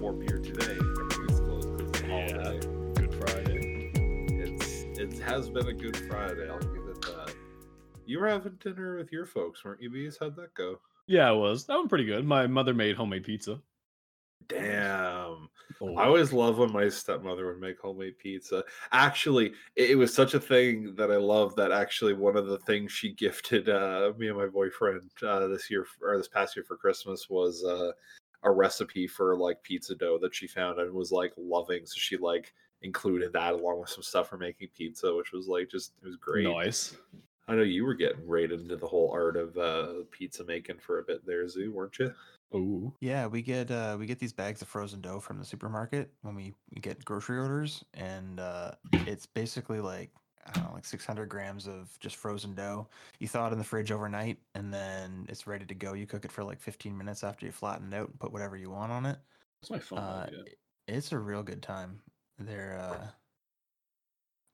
[0.00, 0.78] then went to go buy more beer today.
[1.00, 2.42] Everything's closed 'cause it's a Yeah.
[2.44, 2.60] holiday.
[2.94, 3.92] Good Friday.
[4.40, 6.48] It's it has been a good Friday.
[6.48, 7.34] I'll give it that.
[8.06, 10.16] You were having dinner with your folks, weren't you, Bees?
[10.18, 10.80] How'd that go?
[11.06, 11.66] Yeah, it was.
[11.66, 12.24] That one pretty good.
[12.24, 13.60] My mother made homemade pizza.
[14.48, 15.48] Damn.
[15.80, 18.64] Oh, I always love when my stepmother would make homemade pizza.
[18.92, 22.58] Actually, it, it was such a thing that I love that actually one of the
[22.60, 26.64] things she gifted uh, me and my boyfriend uh, this year or this past year
[26.64, 27.92] for Christmas was uh,
[28.42, 31.84] a recipe for like pizza dough that she found and was like loving.
[31.86, 35.70] So she like included that along with some stuff for making pizza, which was like
[35.70, 36.46] just it was great.
[36.46, 36.96] nice.
[37.48, 40.98] I know you were getting right into the whole art of uh, pizza making for
[40.98, 42.12] a bit there, Zoo, weren't you?
[42.54, 42.92] Ooh.
[43.00, 46.34] Yeah, we get uh we get these bags of frozen dough from the supermarket when
[46.34, 48.72] we, we get grocery orders, and uh
[49.06, 50.10] it's basically like
[50.46, 52.88] I don't know, like 600 grams of just frozen dough.
[53.18, 55.92] You thaw it in the fridge overnight, and then it's ready to go.
[55.92, 58.56] You cook it for like 15 minutes after you flatten it out and put whatever
[58.56, 59.18] you want on it.
[59.60, 59.98] That's my phone.
[59.98, 60.44] Uh, idea.
[60.86, 62.00] it's a real good time.
[62.38, 63.06] They're uh,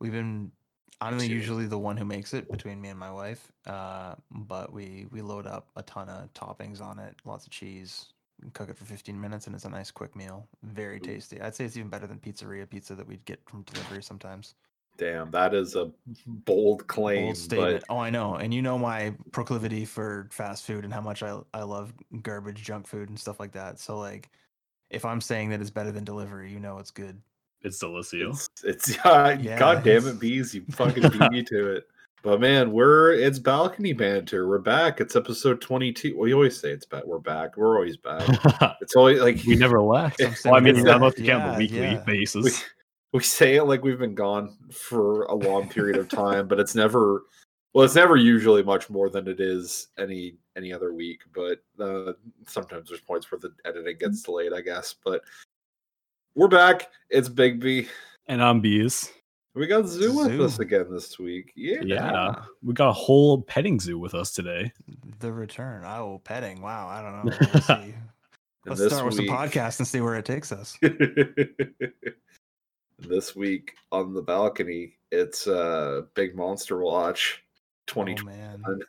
[0.00, 0.50] we've been.
[1.00, 5.06] I'm usually the one who makes it between me and my wife, uh, but we
[5.10, 8.06] we load up a ton of toppings on it, lots of cheese,
[8.42, 10.46] and cook it for 15 minutes, and it's a nice quick meal.
[10.62, 11.40] Very tasty.
[11.40, 14.54] I'd say it's even better than pizzeria pizza that we'd get from delivery sometimes.
[14.96, 15.90] Damn, that is a
[16.26, 17.26] bold claim.
[17.26, 17.84] Bold statement.
[17.88, 21.22] but Oh, I know, and you know my proclivity for fast food and how much
[21.22, 21.92] I I love
[22.22, 23.80] garbage, junk food, and stuff like that.
[23.80, 24.30] So like,
[24.90, 27.20] if I'm saying that it's better than delivery, you know it's good.
[27.62, 28.48] It's delicious.
[28.62, 30.54] It's, it's uh, Yeah, god damn it, bees!
[30.54, 31.84] You fucking beat me to it.
[32.22, 34.48] But man, we're it's balcony banter.
[34.48, 34.98] We're back.
[34.98, 36.18] It's episode twenty two.
[36.18, 37.04] We always say it's back.
[37.04, 37.54] We're back.
[37.58, 38.22] We're always back.
[38.80, 40.22] It's always like we never left.
[40.42, 42.02] Well, I mean, semi- I'm about to count Yeah, the weekly yeah.
[42.06, 42.64] we, basis.
[43.14, 46.74] We say it like we've been gone for a long period of time, but it's
[46.74, 47.22] never.
[47.72, 51.20] Well, it's never usually much more than it is any any other week.
[51.32, 52.12] But uh,
[52.46, 54.94] sometimes there's points where the editing gets delayed, I guess.
[55.04, 55.22] But
[56.34, 56.90] we're back.
[57.08, 57.88] It's Big B.
[58.26, 59.12] And I'm bees.
[59.54, 61.52] We got Zoo with us again this week.
[61.54, 61.82] Yeah.
[61.84, 62.34] Yeah.
[62.64, 64.72] We got a whole petting zoo with us today.
[65.20, 65.84] The return.
[65.84, 66.60] Oh, petting.
[66.60, 66.88] Wow.
[66.88, 67.38] I don't know.
[67.54, 67.94] We'll see.
[68.66, 70.76] Let's this start with some week- podcast and see where it takes us.
[73.08, 77.40] this week on the balcony, it's uh Big Monster Watch
[77.90, 78.24] Oh 2020.
[78.38, 78.62] man.
[78.62, 78.80] fun.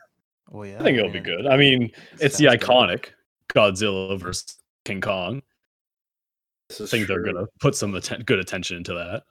[0.49, 0.79] Well, yeah.
[0.79, 1.47] I think it'll be good.
[1.47, 2.69] I mean, it's the sounds good.
[2.69, 3.05] iconic
[3.53, 5.41] Godzilla versus King Kong.
[6.71, 9.23] I is think they're gonna put some atten- good attention into that.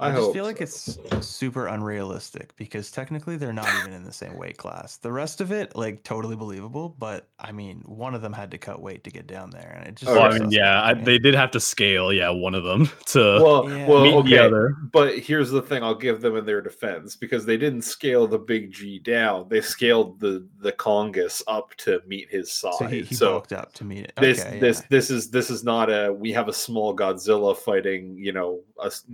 [0.00, 4.04] I, I, just hope feel like it's super unrealistic because technically they're not even in
[4.04, 4.96] the same weight class.
[4.96, 6.94] The rest of it, like, totally believable.
[6.98, 9.86] But I mean, one of them had to cut weight to get down there, and
[9.88, 10.10] it just.
[10.10, 12.90] Oh, Well, I mean, yeah, I, they did have to scale, yeah, one of them
[13.06, 13.88] to well, Yeah.
[13.88, 14.28] well, meet okay.
[14.30, 14.74] the other.
[14.92, 18.38] But here's the thing: I'll give them in their defense because they didn't scale the
[18.38, 22.78] big G down; they scaled the the Congus up to meet his size.
[22.78, 24.12] So he, he so bulked up to meet it.
[24.20, 24.86] this okay, this yeah.
[24.90, 28.86] this is this is not a we have a small Godzilla fighting you know a
[28.86, 29.04] s-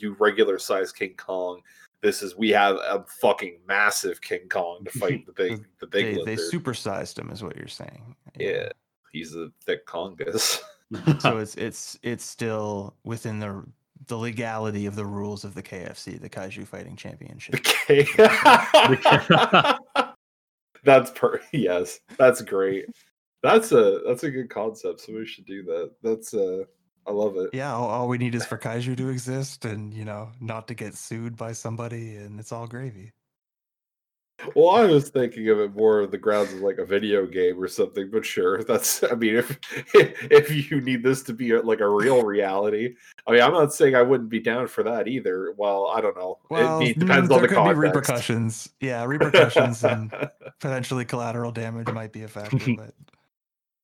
[0.00, 1.60] you regular size King Kong.
[2.00, 6.16] This is we have a fucking massive King Kong to fight the big the big
[6.24, 8.14] they, they supersized him, is what you're saying.
[8.38, 8.68] yeah,
[9.12, 10.60] he's a thick Congus.
[11.20, 13.64] so it's it's it's still within the
[14.06, 17.56] the legality of the rules of the KFC, the Kaiju Fighting Championship.
[17.56, 18.06] Okay.
[20.84, 22.86] that's per yes, that's great.
[23.42, 25.00] That's a that's a good concept.
[25.00, 25.92] So we should do that.
[26.02, 26.64] That's uh
[27.08, 27.50] I love it.
[27.54, 30.74] Yeah, all, all we need is for Kaiju to exist and you know not to
[30.74, 33.12] get sued by somebody, and it's all gravy.
[34.54, 37.60] Well, I was thinking of it more of the grounds of like a video game
[37.60, 39.02] or something, but sure, that's.
[39.02, 39.58] I mean, if
[39.94, 42.94] if you need this to be a, like a real reality,
[43.26, 45.54] I mean, I'm not saying I wouldn't be down for that either.
[45.56, 46.38] Well, I don't know.
[46.50, 47.80] Well, it mm, depends on the could context.
[47.80, 48.68] be repercussions.
[48.80, 50.12] Yeah, repercussions and
[50.60, 52.94] potentially collateral damage might be a factor, but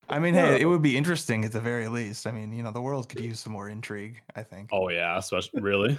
[0.08, 2.26] I mean, hey, it would be interesting at the very least.
[2.26, 4.20] I mean, you know, the world could use some more intrigue.
[4.36, 4.70] I think.
[4.72, 5.98] Oh yeah, especially really.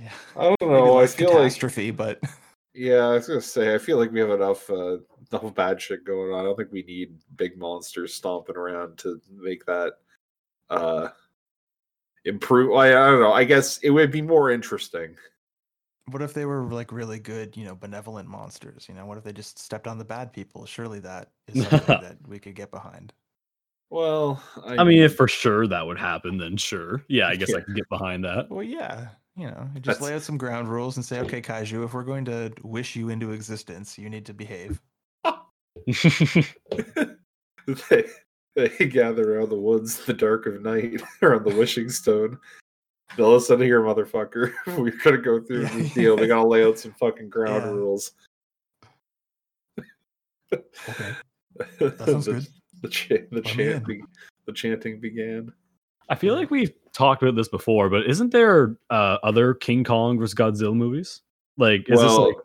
[0.00, 0.12] Yeah.
[0.36, 0.98] I don't know.
[0.98, 2.20] I less feel like catastrophe, but
[2.74, 4.98] yeah, I was gonna say I feel like we have enough uh,
[5.32, 6.40] enough bad shit going on.
[6.40, 9.94] I don't think we need big monsters stomping around to make that
[10.68, 11.08] uh
[12.24, 12.76] improve.
[12.76, 13.32] I, I don't know.
[13.32, 15.16] I guess it would be more interesting.
[16.10, 18.86] What if they were like really good, you know, benevolent monsters?
[18.88, 20.66] You know, what if they just stepped on the bad people?
[20.66, 23.12] Surely that is something that we could get behind.
[23.90, 27.02] Well, I, I mean, if for sure that would happen, then sure.
[27.08, 27.64] Yeah, I guess I Yeah.
[27.64, 28.48] can get behind that.
[28.50, 31.42] Well, yeah, you know, you just That's- lay out some ground rules and say, okay,
[31.42, 34.80] Kaiju, if we're going to wish you into existence, you need to behave.
[37.88, 38.04] they,
[38.54, 42.38] they gather around the woods, in the dark of night, around the wishing stone.
[43.16, 44.52] They'll listen to here, motherfucker.
[44.78, 46.16] We're gonna go through Yeah, this deal.
[46.16, 46.28] We yeah.
[46.28, 47.70] gotta lay out some fucking ground Yeah.
[47.70, 48.12] rules.
[50.52, 50.62] Okay.
[51.98, 52.46] sounds the, good.
[52.82, 53.72] The, cha- the Let me in.
[53.72, 54.06] chanting,
[54.46, 55.52] the chanting began.
[56.08, 60.18] I feel like we've talked about this before, but isn't there uh, other King Kong
[60.18, 61.22] versus Godzilla movies?
[61.56, 62.44] Like, is well, this like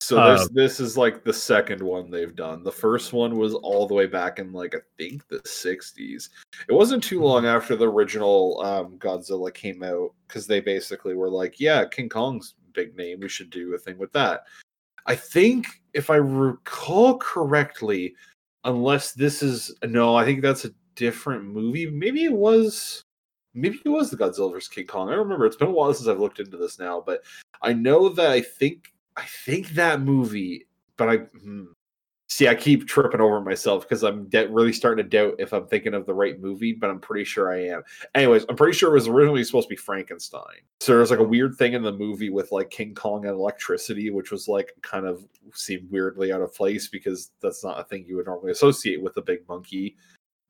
[0.00, 2.62] so uh, this this is like the second one they've done.
[2.62, 6.30] The first one was all the way back in like I think the '60s.
[6.68, 11.30] It wasn't too long after the original um, Godzilla came out because they basically were
[11.30, 13.20] like, "Yeah, King Kong's big name.
[13.20, 14.44] We should do a thing with that."
[15.06, 18.14] I think if I recall correctly,
[18.64, 21.90] unless this is no, I think that's a different movie.
[21.90, 23.04] Maybe it was
[23.52, 24.68] maybe it was the Godzilla vs.
[24.68, 25.08] King Kong.
[25.08, 25.44] I don't remember.
[25.44, 27.22] It's been a while since I've looked into this now, but
[27.62, 31.64] I know that I think I think that movie, but I hmm,
[32.28, 32.48] see.
[32.48, 35.92] I keep tripping over myself because I'm de- really starting to doubt if I'm thinking
[35.92, 37.82] of the right movie, but I'm pretty sure I am.
[38.14, 40.62] Anyways, I'm pretty sure it was originally supposed to be Frankenstein.
[40.80, 44.08] So there's like a weird thing in the movie with like King Kong and electricity,
[44.08, 45.22] which was like kind of
[45.52, 49.18] seemed weirdly out of place because that's not a thing you would normally associate with
[49.18, 49.96] a big monkey.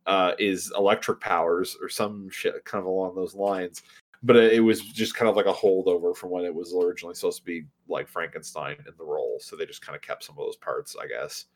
[0.07, 3.83] Uh, is electric powers or some shit kind of along those lines
[4.23, 7.15] but it, it was just kind of like a holdover from when it was originally
[7.15, 9.39] supposed to be like Frankenstein in the role.
[9.41, 11.47] So they just kind of kept some of those parts, I guess.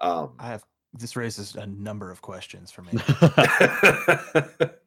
[0.00, 0.64] Um, I have
[0.94, 2.92] this raises a number of questions for me.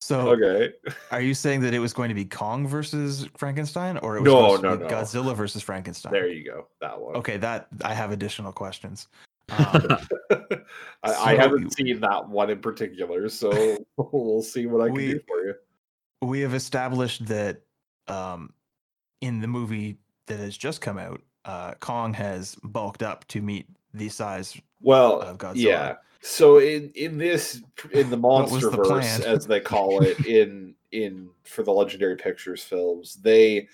[0.00, 0.72] So, okay.
[1.10, 4.32] are you saying that it was going to be Kong versus Frankenstein, or it was
[4.32, 4.86] No, no, no.
[4.86, 6.12] Godzilla versus Frankenstein?
[6.12, 6.68] There you go.
[6.80, 7.16] That one.
[7.16, 9.08] Okay, that I have additional questions.
[9.50, 9.98] Um,
[11.02, 15.12] I, I haven't seen that one in particular, so we'll see what I can We-
[15.14, 15.54] do for you.
[16.22, 17.62] We have established that
[18.08, 18.52] um,
[19.20, 23.66] in the movie that has just come out, uh, Kong has bulked up to meet
[23.94, 24.60] the size.
[24.80, 25.56] Well, of Godzilla.
[25.56, 25.94] yeah.
[26.20, 27.62] So in in this
[27.92, 32.62] in the was the MonsterVerse, as they call it in in for the Legendary Pictures
[32.62, 33.68] films, they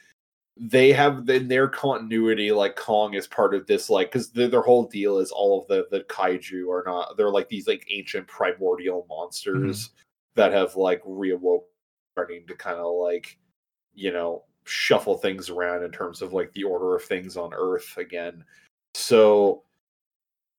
[0.57, 4.63] they have in their continuity like Kong is part of this like because their, their
[4.63, 8.29] whole deal is all of the the kaiju are not they're like these like ancient
[8.29, 9.91] primordial monsters
[10.37, 11.65] that have like reawoke
[12.15, 13.37] starting to kind of like
[13.95, 17.97] you know shuffle things around in terms of like the order of things on Earth
[17.99, 18.45] again.
[18.95, 19.63] So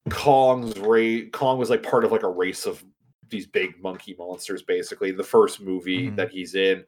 [0.09, 2.83] Kong's race Kong was like part of like a race of
[3.29, 5.11] these big monkey monsters basically.
[5.11, 6.15] The first movie Mhm.
[6.17, 6.83] that he's in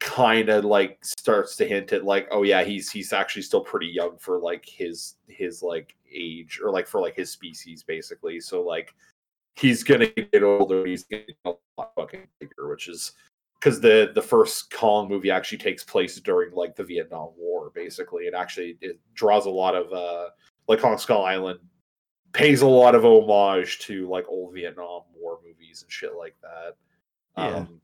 [0.00, 3.86] kind of like starts to hint at like oh yeah he's he's actually still pretty
[3.86, 8.62] young for like his his like age or like for like his species basically so
[8.62, 8.94] like
[9.54, 13.12] he's gonna get older he's gonna a lot fucking bigger which is
[13.66, 18.24] because the the first Kong movie actually takes place during like the Vietnam War basically
[18.24, 20.28] it actually it draws a lot of uh
[20.68, 21.58] like Kong Skull Island
[22.32, 26.76] pays a lot of homage to like old Vietnam War movies and shit like that.
[27.36, 27.56] Yeah.
[27.56, 27.80] Um,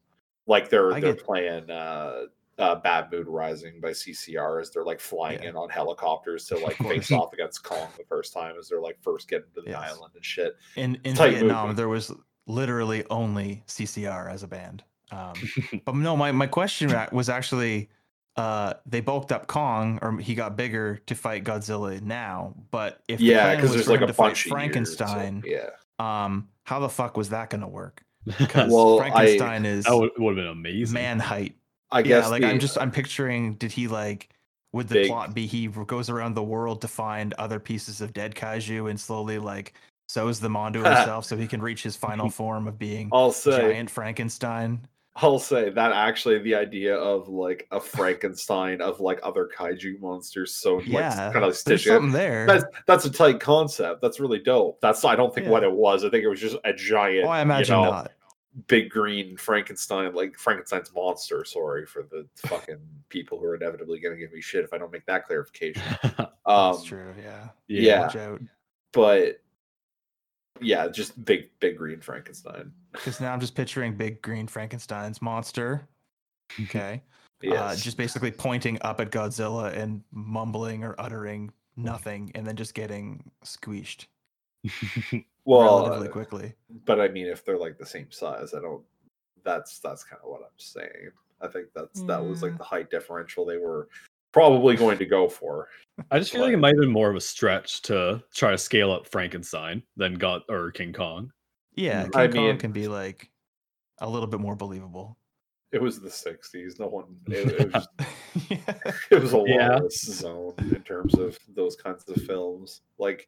[0.46, 2.26] like they're I they're get- playing uh,
[2.58, 5.48] uh, Bad Moon Rising by CCR as they're like flying Yeah.
[5.50, 8.98] in on helicopters to like face off against Kong the first time as they're like
[9.02, 9.94] first getting to the Yes.
[9.96, 10.54] island and shit.
[10.76, 12.12] In in Tight Vietnam, there was
[12.46, 14.84] literally only CCR as a band.
[15.12, 15.34] Um,
[15.84, 17.90] but no, my, my question was actually
[18.36, 22.54] uh, they bulked up Kong, or he got bigger to fight Godzilla now.
[22.70, 26.48] But if yeah, because was there's like a bunch of years, so, Frankenstein, yeah, um,
[26.64, 28.02] how the fuck was that going to work?
[28.38, 30.94] Because Well, I- Frankenstein is that would, would have been amazing.
[30.94, 31.56] man height.
[31.90, 33.54] I guess yeah, like the- I'm just I'm picturing.
[33.54, 34.30] Did he like?
[34.72, 38.14] Would the Big- plot be he goes around the world to find other pieces of
[38.14, 39.74] dead kaiju and slowly like
[40.08, 43.72] sews them onto himself so he can reach his final form of being I'll say
[43.72, 44.86] giant Frankenstein?
[45.16, 50.56] I'll say that actually the idea of like a Frankenstein of like other kaiju monsters
[50.56, 52.46] so like Yeah, kind of stitched something there.
[52.46, 54.00] That's that's a tight concept.
[54.00, 54.80] That's really dope.
[54.80, 55.50] That's I don't think Yeah.
[55.52, 56.04] what it was.
[56.04, 58.12] I think it was just a giant, oh, I imagine you know, not.
[58.68, 61.44] big green Frankenstein, like Frankenstein's monster.
[61.44, 64.78] Sorry for the fucking people who are inevitably going to give me shit if I
[64.78, 65.82] don't make that clarification.
[66.44, 67.14] Um, That's true.
[67.22, 67.48] Yeah.
[67.68, 68.10] yeah.
[68.16, 68.40] Out.
[68.92, 69.41] but
[70.62, 72.72] yeah, just big, big green Frankenstein.
[72.92, 75.88] Because now I'm just picturing big green Frankenstein's monster.
[76.64, 77.02] Okay.
[77.40, 77.58] Yes.
[77.58, 82.74] Uh, just basically pointing up at Godzilla and mumbling or uttering nothing and then just
[82.74, 84.06] getting squeezed
[85.46, 86.52] well, relatively uh, quickly.
[86.84, 88.82] but I mean, if they're like the same size, I don't.
[89.44, 91.10] That's that's kind of what I'm saying.
[91.40, 93.88] I think that's that was like the height differential they were
[94.32, 95.68] probably going to go for.
[96.10, 98.58] I just feel like it might have been more of a stretch to try to
[98.58, 101.30] scale up Frankenstein than got or King Kong.
[101.74, 102.12] Yeah, mm.
[102.12, 103.30] King I Kong mean- can be like
[103.98, 105.18] a little bit more believable.
[105.70, 106.78] It was the '60s.
[106.78, 107.16] No one.
[107.28, 107.88] It, it was
[108.50, 108.74] yeah.
[109.10, 109.80] it was a Yeah.
[109.90, 112.82] zone in terms of those kinds of films.
[112.98, 113.26] Like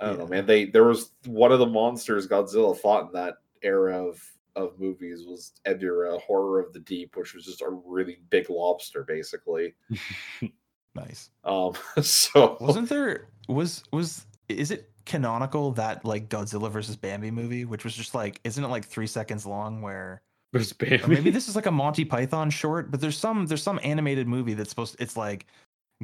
[0.00, 0.46] I don't know, man.
[0.46, 4.22] They there was one of the monsters Godzilla fought in that era of
[4.56, 9.04] of movies was Ebirah, Horror of the Deep, which was just a really big lobster,
[9.04, 9.74] basically.
[10.94, 11.30] Nice.
[11.42, 17.64] Um, so Wasn't there was was is it canonical that like Godzilla versus Bambi movie,
[17.64, 19.82] which was just like, isn't it like three seconds long?
[19.82, 21.06] Where There's Bambi.
[21.08, 24.54] maybe this is like a Monty Python short, but there's some there's some animated movie
[24.54, 25.46] that's supposed it's like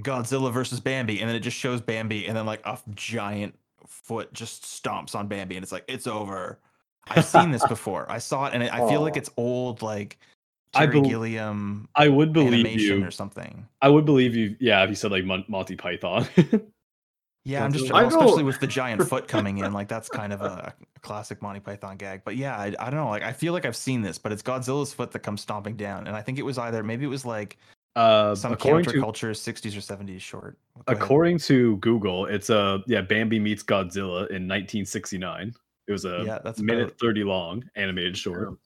[0.00, 3.54] Godzilla versus Bambi, and then it just shows Bambi, and then like a giant
[3.86, 6.58] foot just stomps on Bambi, and it's like it's over.
[7.08, 8.10] I've seen this before.
[8.10, 10.18] I saw it, and I feel like it's old, like
[10.74, 13.04] I Terry Gilliam I would believe you.
[13.04, 13.66] or something.
[13.82, 14.56] I would believe you.
[14.60, 16.26] Yeah, if you said like Mon- Monty Python.
[17.44, 17.92] Yeah, I'm just Godzilla.
[17.92, 21.00] well, I especially with the giant foot coming in, like that's kind of a, a
[21.00, 22.20] classic Monty Python gag.
[22.24, 23.08] But yeah, I, I don't know.
[23.08, 26.06] Like I feel like I've seen this, but it's Godzilla's foot that comes stomping down,
[26.06, 27.56] and I think it was either maybe it was like
[27.96, 30.58] uh, some according to counterculture 60s or 70s short.
[30.76, 31.02] Go ahead.
[31.02, 35.54] according to Google, it's a yeah Bambi meets Godzilla in 1969.
[35.88, 38.58] It was a yeah, that's minute about, 30 long animated short.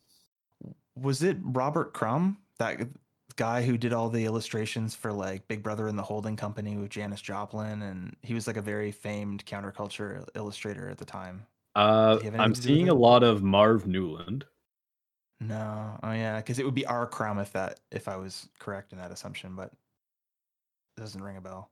[0.95, 2.81] was it Robert Crumb that
[3.37, 6.91] guy who did all the illustrations for like Big Brother and the Holding Company with
[6.91, 11.47] Janis Joplin, and he was like a very famed counterculture illustrator at the time.
[11.75, 14.45] Uh, Do you have I'm anything to do with seeing a lot of Marv Newland.
[15.41, 17.07] No, oh yeah, because it would be R.
[17.07, 19.73] Crumb if that if I was correct in that assumption, but
[20.97, 21.71] it doesn't ring a bell.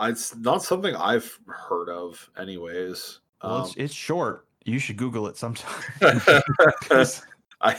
[0.00, 3.20] It's not something I've heard of, anyways.
[3.42, 4.46] Well, it's, Um, it's short.
[4.64, 5.82] You should Google it sometime.
[6.88, 7.22] 'Cause
[7.60, 7.70] I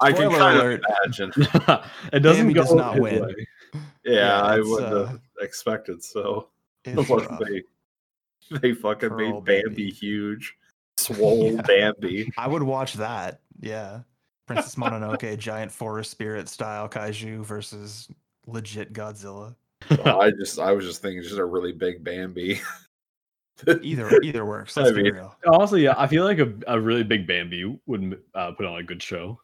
[0.00, 0.84] I can Spoiler kind alert.
[0.84, 1.32] of imagine.
[2.12, 3.22] it doesn't Bambi go does not win.
[3.22, 3.46] way.
[4.04, 6.48] Yeah, Yeah, I wouldn't uh, have expected so.
[6.84, 7.62] it's they
[8.60, 9.90] they fucking For made Bambi, Bambi.
[9.90, 10.54] huge,
[10.98, 11.62] swole Yeah.
[11.62, 12.30] Bambi.
[12.36, 13.40] I would watch that.
[13.60, 14.00] Yeah.
[14.46, 18.08] Princess Mononoke, giant forest spirit style kaiju versus
[18.46, 19.54] legit Godzilla.
[20.04, 22.60] I just I was just thinking just a really big Bambi.
[23.82, 24.76] Either either works.
[24.76, 25.36] Let's I be mean- real.
[25.46, 28.82] Honestly, yeah, I feel like a, a really big Bambi would uh, put on a
[28.82, 29.40] good show.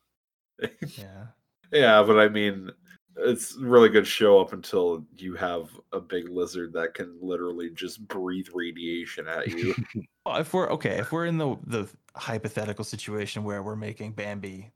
[0.97, 1.27] Yeah.
[1.73, 2.71] yeah, but I mean,
[3.17, 7.71] it's a really good show up until you have a big lizard that can literally
[7.71, 9.75] just breathe radiation at you.
[10.27, 14.71] Well, if we're okay, if we're in the the hypothetical situation where we're making Bambi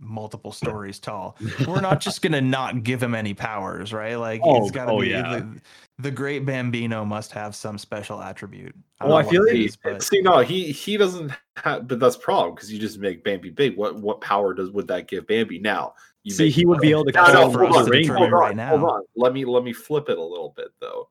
[0.00, 1.36] multiple stories tall,
[1.68, 4.16] we're not just gonna not give him any powers, right?
[4.16, 5.36] Like Oh, it's gotta oh, be yeah.
[5.38, 5.60] the,
[5.98, 8.74] the great Bambino must have some special attribute.
[9.00, 10.96] I Well, I don't know feel what it like- is, but See, no, he he
[10.96, 13.76] doesn't have, but that's the problem because you just make Bambi big.
[13.76, 15.58] What what power does would that give Bambi?
[15.58, 17.76] Now you See, he would be able to No, That's no, all call for hold
[17.76, 18.14] on, the reindeer.
[18.30, 18.76] right now.
[18.76, 19.02] hold on.
[19.16, 21.08] Let me let me flip it a little bit though.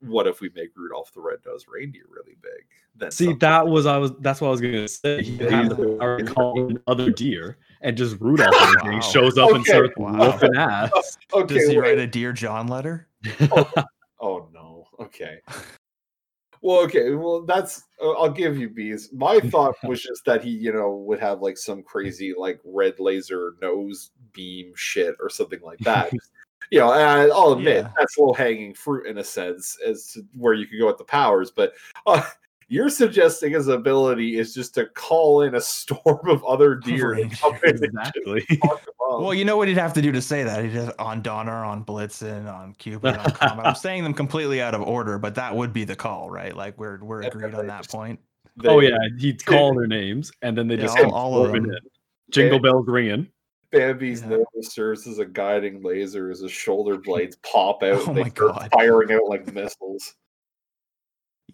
[0.00, 2.66] What if we make Rudolph the Red-Nosed Reindeer really big?
[2.94, 5.22] Then See, something- that was I was that's what I was gonna say.
[5.22, 8.98] He would have the power to call in other deer, and just Rudolph and everything
[8.98, 9.00] Wow.
[9.00, 9.70] shows up and Okay.
[9.70, 10.18] starts Wow.
[10.32, 10.90] whooping ass.
[11.32, 11.54] okay.
[11.54, 11.88] does he wait.
[11.90, 13.08] write a Dear John letter?
[14.20, 14.86] Oh no.
[15.00, 15.40] Okay.
[16.62, 17.10] Well, okay.
[17.10, 17.82] Well, that's.
[18.02, 19.10] uh, I'll give you bees.
[19.12, 22.94] My thought was just that he, you know, would have like some crazy like red
[22.98, 26.10] laser nose beam shit or something like that.
[26.70, 27.90] you know, and I'll admit Yeah.
[27.98, 31.04] that's low hanging fruit in a sense as to where you could go with the
[31.04, 31.74] powers, but.
[32.06, 32.22] Uh,
[32.74, 37.28] you're suggesting his ability is just to call in a storm of other deer to
[37.40, 38.40] come in and just exactly.
[38.62, 39.22] fuck 'em.
[39.22, 40.64] Well, you know what he'd have to do to say that?
[40.64, 43.62] He'd have on Donner, on Blitzen, on Cupid, on Comet.
[43.66, 46.56] I'm saying them completely out of order, but that would be the call, right?
[46.56, 48.18] Like we're we're Yeah, agreed they on that just- point.
[48.64, 51.48] oh yeah, he'd call their names, and then they Yeah, just all- come all of
[51.50, 51.72] storming them.
[51.72, 51.90] in.
[52.32, 53.28] Jingle bells ringing.
[53.70, 54.28] Bambi's Yeah.
[54.28, 58.02] nose serves as a guiding laser as his shoulder blades pop oh out.
[58.02, 58.68] Oh and they my start God.
[58.72, 60.14] Firing out like missiles.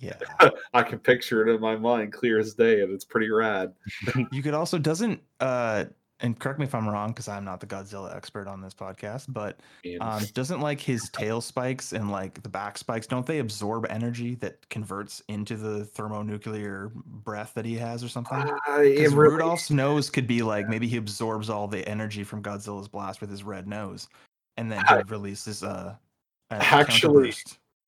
[0.01, 0.15] Yeah.
[0.75, 3.73] I can picture it in my mind clear as day, and it's pretty rad.
[4.33, 5.85] You could also doesn't uh
[6.23, 9.27] and correct me if I'm wrong because I'm not the Godzilla expert on this podcast,
[9.29, 9.59] but
[10.01, 14.35] um, doesn't like his tail spikes and like the back spikes, don't they absorb energy
[14.37, 18.39] that converts into the thermonuclear breath that he has or something?
[18.39, 22.89] Because really- Rudolph's nose could be like maybe he absorbs all the energy from Godzilla's
[22.89, 24.09] blast with his red nose,
[24.59, 25.95] and then he I- releases uh,
[26.51, 27.33] a Actually.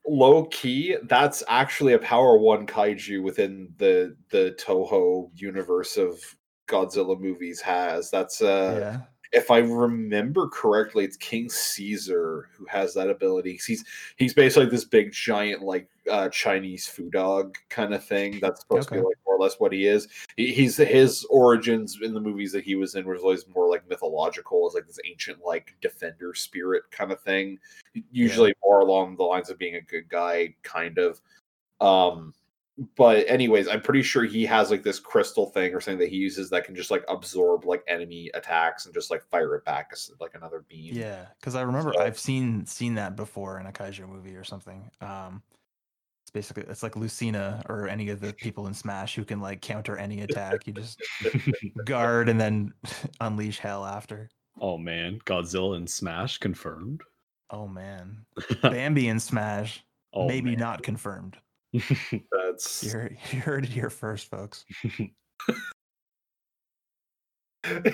[0.07, 6.19] Low key, that's actually a Power One kaiju within the the Toho universe of
[6.69, 7.61] Godzilla movies.
[7.61, 9.01] Has that's uh, yeah,
[9.33, 13.59] if I remember correctly, it's King Caesar who has that ability.
[13.67, 13.85] He's
[14.17, 18.39] he's basically this big giant like uh, Chinese foo dog kind of thing.
[18.41, 20.09] That's supposed to be like more or less what he is.
[20.37, 23.89] He, he's his origins in the movies that he was in was always more like
[23.89, 27.59] mythological, as like this ancient like defender spirit kind of thing.
[28.11, 31.21] Usually more along the lines of being a good guy, kind of.
[31.81, 32.33] Um,
[32.97, 36.17] but anyways, I'm pretty sure he has like this crystal thing or something that he
[36.17, 39.91] uses that can just like absorb like enemy attacks and just like fire it back
[39.93, 40.95] as like another beam.
[40.95, 41.27] yeah.
[41.39, 44.91] Because I remember So- I've seen seen that before in a kaiju movie or something.
[45.01, 45.43] Um,
[46.25, 49.61] it's basically it's like Lucina or any of the people in Smash who can like
[49.61, 50.67] counter any attack.
[50.67, 51.01] You just
[51.85, 52.73] guard and then
[53.21, 54.31] unleash hell after.
[54.61, 57.03] oh man, Godzilla and Smash confirmed.
[57.51, 58.25] Oh man,
[58.63, 59.85] Bambi in Smash.
[60.15, 60.59] Oh, maybe man.
[60.59, 61.37] not confirmed.
[62.33, 64.65] That's You heard, you heard it here first, folks.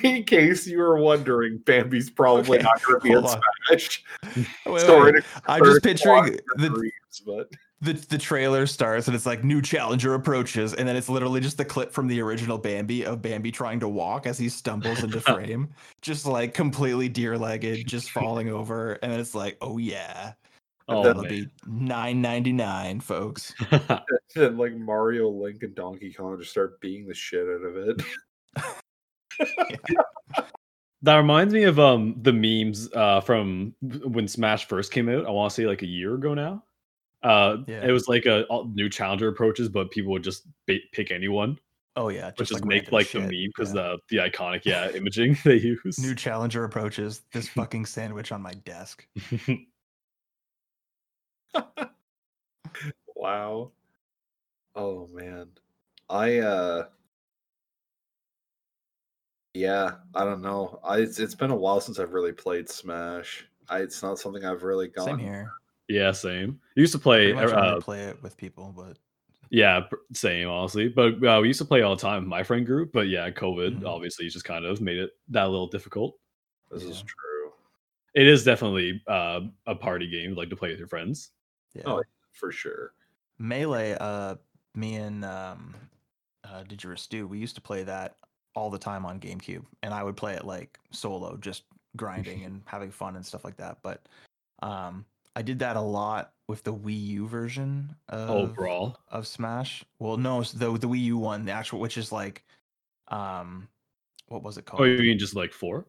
[0.02, 3.40] in case you were wondering, Bambi's probably Okay, not going to be in on.
[3.66, 4.04] Smash.
[4.66, 5.24] Wait, Sorry wait.
[5.46, 10.14] I'm just picturing the, Reeves, but the the trailer starts and it's like new challenger
[10.14, 13.78] approaches, and then it's literally just the clip from the original Bambi of Bambi trying
[13.80, 15.68] to walk as he stumbles into frame,
[16.02, 20.32] just like completely deer legged, just falling over, and then it's like, oh yeah,
[20.88, 21.30] oh, that'll man.
[21.30, 23.54] be nine ninety nine, folks.
[24.34, 28.02] then like Mario, Link, and Donkey Kong just start beating the shit out of it.
[31.02, 35.26] that reminds me of um the memes uh from when Smash first came out.
[35.26, 36.64] I want to say like a year ago now.
[37.22, 37.84] Uh, Yeah.
[37.84, 41.58] it was like a all- new challenger approaches, but people would just ba- pick anyone,
[41.96, 43.94] Oh yeah, which just is like make random like the meme because yeah.
[44.08, 45.98] the the iconic yeah imaging they use.
[45.98, 47.22] new challenger approaches.
[47.32, 49.04] This fucking sandwich on my desk.
[53.16, 53.70] Wow.
[54.74, 55.48] Oh man.
[56.08, 56.86] I uh
[59.54, 60.80] Yeah, I don't know.
[60.84, 63.46] I it's, it's been a while since I've really played Smash.
[63.68, 65.06] I, it's not something I've really gone.
[65.06, 65.52] Same here.
[65.88, 66.60] yeah, same.
[66.74, 68.96] You used to play, Pretty much uh, play it with people, but
[69.50, 70.88] yeah, same honestly.
[70.88, 72.92] But uh, we used to play all the time, with my friend group.
[72.92, 73.86] But yeah, COVID Mhm.
[73.86, 76.16] obviously just kind of made it that little difficult.
[76.70, 77.52] This is true.
[78.14, 81.30] It is definitely uh, a party game, like to play with your friends.
[81.78, 81.92] Yeah.
[81.92, 82.92] Oh, for sure.
[83.38, 84.36] Melee, uh,
[84.74, 85.74] me and um,
[86.44, 88.16] uh, Did You Stew, we used to play that
[88.54, 91.64] all the time on GameCube, and I would play it like solo, just
[91.96, 93.78] grinding and having fun and stuff like that.
[93.82, 94.02] But
[94.62, 95.04] um,
[95.36, 98.98] I did that a lot with the Wii U version of, Oh, brawl.
[99.10, 99.84] of Smash.
[99.98, 102.44] Well, no, the the Wii U one, the actual, which is like,
[103.08, 103.68] um,
[104.26, 104.82] what was it called?
[104.82, 105.86] Oh, you mean just like four?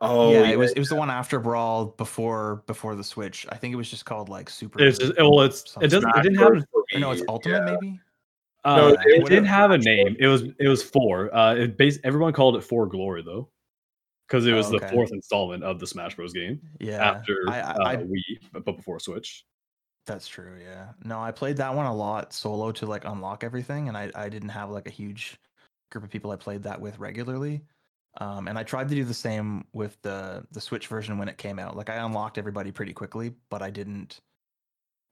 [0.00, 3.46] Oh yeah, it was it was the one after Brawl before before the Switch.
[3.50, 4.82] I think it was just called like Super.
[4.82, 6.10] It's just, well, it's it doesn't.
[6.16, 6.52] It didn't have.
[6.52, 6.64] Bros.
[6.96, 7.76] no, it's Ultimate yeah.
[7.80, 8.00] maybe.
[8.64, 10.16] Uh, No, it, it didn't have a name.
[10.18, 11.34] It was it was four.
[11.34, 13.50] Uh, it bas- everyone called it Four Glory though,
[14.26, 16.32] because it Oh, was the fourth installment of the Smash Bros.
[16.32, 19.44] game Yeah, after I, I, uh, I Wii, but but before Switch.
[20.06, 20.88] That's true, yeah.
[21.02, 24.28] No, I played that one a lot solo to like unlock everything, and I, I
[24.28, 25.38] didn't have like a huge
[25.90, 27.64] group of people I played that with regularly.
[28.18, 31.36] Um, and I tried to do the same with the the Switch version when it
[31.38, 31.76] came out.
[31.76, 34.20] Like I unlocked everybody pretty quickly, but I didn't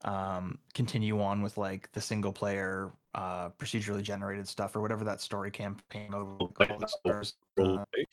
[0.05, 5.21] um, continue on with like the single player uh, procedurally generated stuff or whatever that
[5.21, 8.05] story campaign mode was Like called, the Stars, Roll- uh, yeah,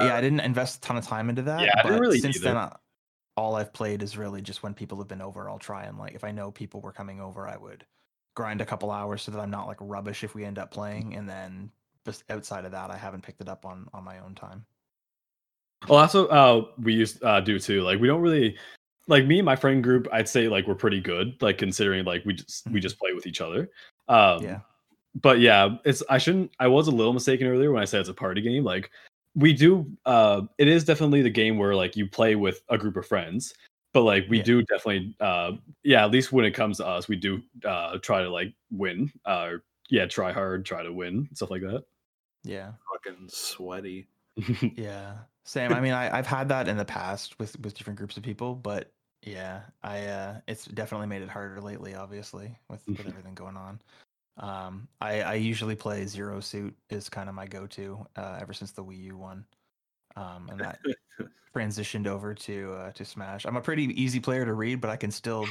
[0.00, 0.14] yeah, Yeah.
[0.16, 1.60] I didn't invest a ton of time into that.
[1.62, 2.44] Yeah, I didn't but really since either.
[2.44, 2.76] then, uh,
[3.36, 5.48] all I've played is really just when people have been over.
[5.48, 7.86] I'll try and like if I know people were coming over, I would
[8.34, 11.14] grind a couple hours so that I'm not like rubbish if we end up playing,
[11.14, 11.70] and then
[12.04, 14.64] just outside of that, I haven't picked it up on on my own time.
[15.88, 17.82] Well, that's what uh, we used uh, do too.
[17.82, 18.56] Like we don't really
[19.08, 20.06] like me and my friend group.
[20.12, 21.40] I'd say like we're pretty good.
[21.40, 22.82] Like considering like we just we Mhm.
[22.82, 23.70] just play with each other.
[24.08, 24.60] Um, Yeah.
[25.20, 26.52] But yeah, it's I shouldn't.
[26.58, 28.64] I was a little mistaken earlier when I said it's a party game.
[28.64, 28.90] Like
[29.34, 29.86] we do.
[30.06, 33.52] Uh, it is definitely the game where like you play with a group of friends.
[33.92, 34.44] But like we Yeah.
[34.44, 35.14] do definitely.
[35.20, 38.54] Uh, yeah, at least when it comes to us, we do uh try to like
[38.70, 39.12] win.
[39.26, 39.56] Uh,
[39.90, 41.84] yeah, try hard, try to win, stuff like that.
[42.44, 44.08] Yeah, Fucking sweaty.
[44.76, 45.72] yeah, same.
[45.72, 48.54] I mean, I, I've had that in the past with with different groups of people,
[48.54, 51.94] but yeah, I uh, it's definitely made it harder lately.
[51.94, 53.80] Obviously, with with everything going on.
[54.38, 58.52] Um, I I usually play Zero Suit is kind of my go to uh, ever
[58.52, 59.44] since the Wii U one.
[60.16, 60.78] Um, and that
[61.54, 63.44] transitioned over to uh, to Smash.
[63.44, 65.46] I'm a pretty easy player to read, but I can still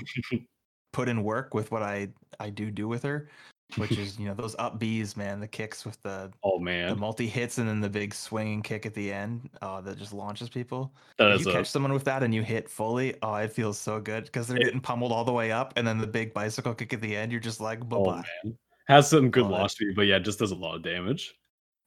[0.93, 3.29] put in work with what I I do do with her,
[3.77, 6.95] which is you know those up Bs, man, the kicks with the oh man, the
[6.95, 10.49] multi hits and then the big swinging kick at the end uh, that just launches
[10.49, 10.93] people.
[11.17, 13.99] that you a catch someone with that and you hit fully, oh, it feels so
[13.99, 16.73] good because they're It- getting pummeled all the way up, and then the big bicycle
[16.73, 18.23] kick at the end, you're just like, bye oh bye.
[18.43, 18.57] man.
[18.87, 21.35] Has some good launch speed, but yeah, it just does a lot of damage.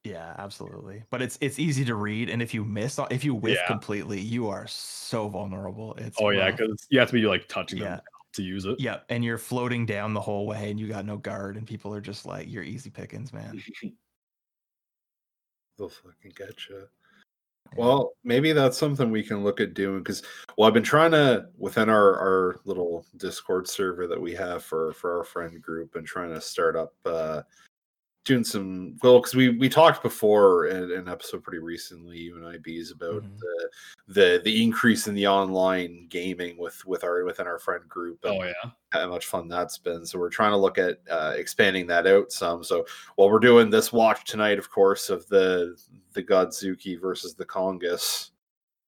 [0.04, 1.02] Yeah, absolutely.
[1.10, 3.66] But it's it's easy to read, and if you miss, if you whiff Yeah.
[3.66, 5.94] completely, you are so vulnerable.
[5.94, 8.00] It's Oh yeah, because you have to be like touching Yeah.
[8.34, 8.78] Them to use it.
[8.78, 11.94] Yeah, and you're floating down the whole way, and you got no guard, and people
[11.94, 13.62] are just like, "You're easy pickings, man."
[15.78, 16.86] They'll fucking get you.
[17.72, 17.84] Yeah.
[17.84, 20.22] Well, maybe that's something we can look at doing because
[20.56, 24.92] well, I've been trying to within our our little Discord server that we have for
[24.92, 27.42] for our friend group and trying to start up uh
[28.24, 32.46] doing some well because we we talked before in an episode pretty recently you and
[32.46, 33.38] I bees about Mhm.
[33.38, 33.70] the
[34.08, 38.40] the the increase in the online gaming with with our within our friend group and
[38.40, 38.70] Oh yeah.
[38.92, 40.06] how much fun that's been.
[40.06, 42.64] So we're trying to look at uh, expanding that out some.
[42.64, 45.76] So while we're doing this watch tonight, of course, of the
[46.14, 48.30] the Godzuki versus the Congus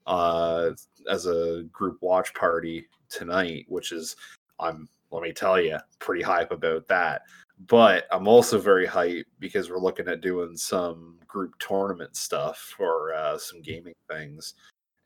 [0.07, 0.71] uh,
[1.11, 4.17] as a group watch party tonight, which is
[4.59, 7.23] I'm let me tell you, pretty hype about that.
[7.67, 13.15] But I'm also very hype because we're looking at doing some group tournament stuff or
[13.15, 14.55] uh, some gaming things.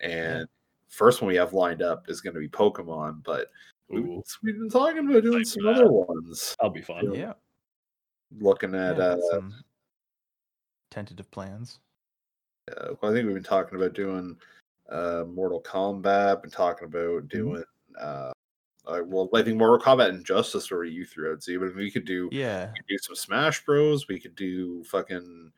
[0.00, 0.46] And
[0.88, 3.48] first one we have lined up is going to be Pokemon, but
[3.88, 6.56] we've, Ooh, we've been talking about doing Hype some for other ones.
[6.58, 7.14] that'll be fun.
[7.14, 7.34] Yeah.
[8.40, 9.54] Looking yeah, at, uh, some
[10.90, 11.78] tentative plans.
[12.70, 14.36] uh, well, I think we've been talking about doing
[14.90, 17.62] uh, Mortal Kombat, been talking about doing.
[18.00, 18.32] Uh,
[18.86, 22.04] uh, well, I think Mortal Kombat Injustice were you threw out, Z, but we could
[22.04, 22.68] do Yeah.
[22.70, 24.08] we could do some Smash Bros.
[24.08, 25.52] We could do fucking.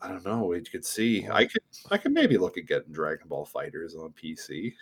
[0.00, 0.44] I don't know.
[0.44, 1.26] We could see.
[1.30, 1.62] I could.
[1.90, 4.74] I could maybe look at getting Dragon Ball Fighters on PC.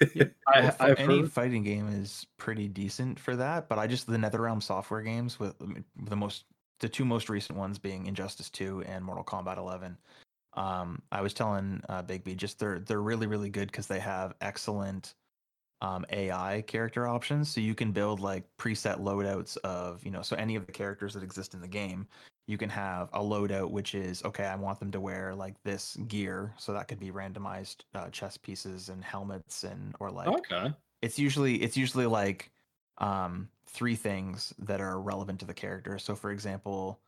[0.02, 4.06] I, Well, I've any heard, fighting game is pretty decent for that, but I just
[4.08, 5.54] the NetherRealm software games with
[5.96, 6.44] the most
[6.80, 9.96] the two most recent ones being Injustice 2 and Mortal Kombat 11.
[10.54, 14.00] Um, I was telling uh, Big B just they're they're really really good because they
[14.00, 15.14] have excellent
[15.84, 20.34] um, AI character options, so you can build like preset loadouts of you know so
[20.36, 22.06] any of the characters that exist in the game.
[22.46, 24.44] You can have a loadout which is okay.
[24.46, 28.42] I want them to wear like this gear, so that could be randomized uh, chest
[28.42, 30.72] pieces and helmets and or like okay.
[31.02, 32.50] it's usually it's usually like
[32.98, 37.00] um three things that are relevant to the character so for example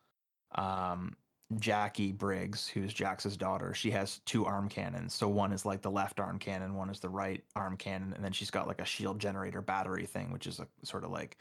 [0.57, 1.15] um
[1.55, 5.91] Jacqui Briggs who's jax's daughter she has two arm cannons so one is like the
[5.91, 8.85] left arm cannon one is the right arm cannon and then she's got like a
[8.85, 11.37] shield generator battery thing which is a sort of like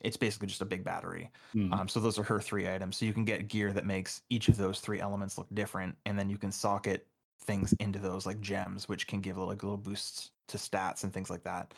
[0.00, 1.72] it's basically just a big battery Hmm.
[1.72, 2.96] um, so those are her three items.
[2.96, 6.18] So you can get gear that makes each of those three elements look different, and
[6.18, 7.06] then you can socket
[7.40, 11.30] things into those like gems, which can give like little boosts to stats and things
[11.30, 11.74] like that.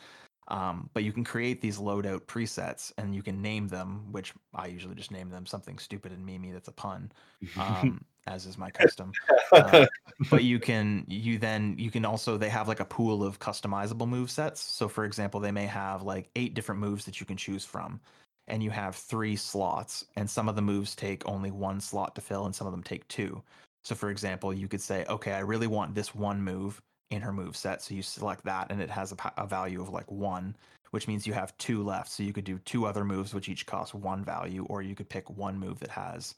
[0.48, 4.66] Um, but you can create these loadout presets, and you can name them, which I
[4.66, 7.10] usually just name them something stupid and memey that's a pun,
[7.58, 9.12] um, as is my custom.
[9.50, 9.86] Uh,
[10.30, 14.08] but you can you then you can also they have like a pool of customizable
[14.08, 17.36] move sets so for example they may have like eight different moves that you can
[17.36, 18.00] choose from
[18.48, 22.20] and you have three slots and some of the moves take only one slot to
[22.20, 23.42] fill and some of them take two
[23.84, 26.80] so for example you could say okay i really want this one move
[27.10, 29.90] in her move set so you select that and it has a, a value of
[29.90, 30.54] like one
[30.90, 33.66] which means you have two left so you could do two other moves which each
[33.66, 36.34] cost one value or you could pick one move that has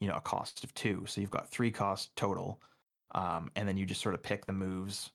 [0.00, 1.04] you know a cost of two.
[1.06, 2.60] So you've got three costs total
[3.14, 5.10] um, and then you just sort of pick the moves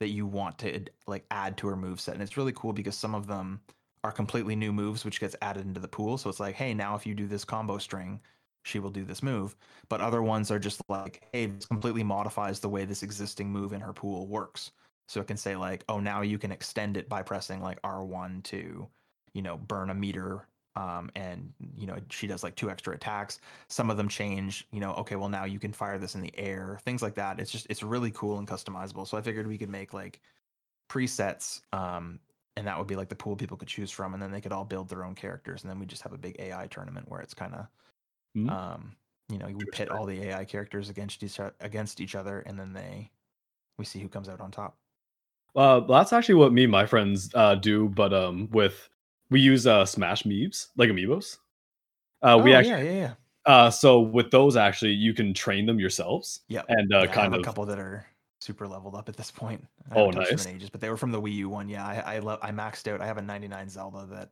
[0.00, 2.14] that you want to like add to her move set.
[2.14, 3.60] And it's really cool because some of them
[4.04, 6.18] are completely new moves which gets added into the pool.
[6.18, 8.20] So it's like hey now if you do this combo string
[8.62, 9.56] she will do this move
[9.88, 13.72] but other ones are just like hey this completely modifies the way this existing move
[13.72, 14.72] in her pool works.
[15.06, 18.42] So it can say like oh now you can extend it by pressing like r1
[18.44, 18.88] to
[19.32, 23.40] you know burn a meter um, and you know she does like two extra attacks.
[23.68, 26.36] Some of them change you know okay well now you can fire this in the
[26.38, 27.40] air things like that.
[27.40, 29.06] It's just it's really cool and customizable.
[29.06, 30.20] So i figured we could make like
[30.90, 32.18] presets um
[32.56, 34.52] and that would be like the pool people could choose from and then they could
[34.52, 37.20] all build their own characters and then we just have a big ai tournament where
[37.20, 37.66] it's kind of
[38.34, 38.48] Hmm.
[38.48, 38.92] um
[39.30, 42.72] you know we pit all the ai characters against each against each other and then
[42.72, 43.10] they
[43.78, 44.76] we see who comes out on top
[45.56, 48.88] Uh, that's actually what me and my friends uh, do, but um, with
[49.30, 51.38] we use uh Smash Meebs like amiibos.
[52.22, 53.14] Uh, we Oh, actually yeah yeah yeah
[53.46, 56.66] uh, so with those actually you can train them yourselves Yep.
[56.68, 58.06] and uh, Yeah, kind have of a couple that are
[58.40, 59.64] super leveled up at this point.
[59.90, 60.46] I Oh, haven't touched them nice.
[60.46, 61.68] ages, but they were from the Wii U one.
[61.68, 63.00] Yeah, I I, lo- I maxed out.
[63.00, 64.30] I have a 99 Zelda that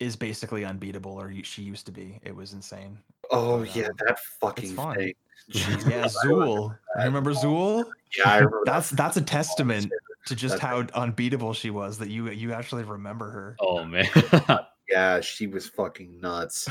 [0.00, 2.18] is basically unbeatable, or she used to be.
[2.22, 2.98] It was insane.
[3.30, 4.96] Oh But, yeah, um, that fucking fun.
[4.96, 5.14] thing.
[5.50, 6.76] Jesus, Yeah, Zool.
[6.98, 7.84] I remember Zool?
[8.18, 8.62] Yeah, I remember.
[8.66, 9.92] That's that's a testament
[10.26, 13.56] to just That's- how unbeatable she was that you you actually remember her.
[13.60, 14.06] oh man.
[14.86, 16.68] Yeah, she was fucking nuts.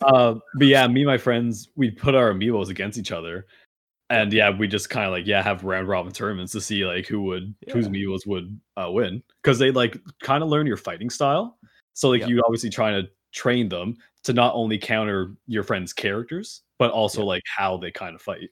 [0.00, 3.46] uh, but yeah, me and my friends we put our amiibos against each other,
[4.08, 7.06] and yeah, we just kind of like yeah have round robin tournaments to see like
[7.06, 7.92] who would whose Yeah.
[7.92, 11.57] amiibos would uh, win because they like kind of learn your fighting style.
[11.98, 12.28] So like Yep.
[12.28, 17.22] you obviously trying to train them to not only counter your friends' characters but also
[17.22, 17.26] Yep.
[17.26, 18.50] like how they kind of fight.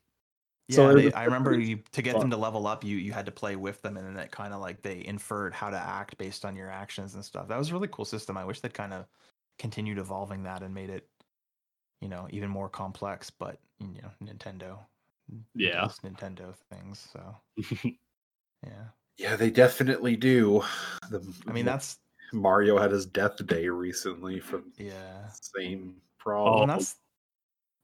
[0.69, 2.23] Yeah, So they, I remember you to get fun.
[2.23, 4.53] them to level up, you you had to play with them, and then that kind
[4.53, 7.47] of like they inferred how to act based on your actions and stuff.
[7.47, 8.37] That was a really cool system.
[8.37, 9.07] I wish they'd kind of
[9.61, 11.09] continued evolving that and made it,
[12.01, 13.31] you know, even more complex.
[13.31, 14.81] But you know, Nintendo,
[15.55, 15.83] Yeah.
[15.83, 16.99] does Nintendo things.
[17.13, 17.37] So
[18.65, 20.65] yeah, Yeah, they definitely do.
[21.11, 21.99] The, I mean that's
[22.33, 25.29] Mario had his death day recently from yeah.
[25.57, 26.62] same Well, problem.
[26.62, 26.97] and that's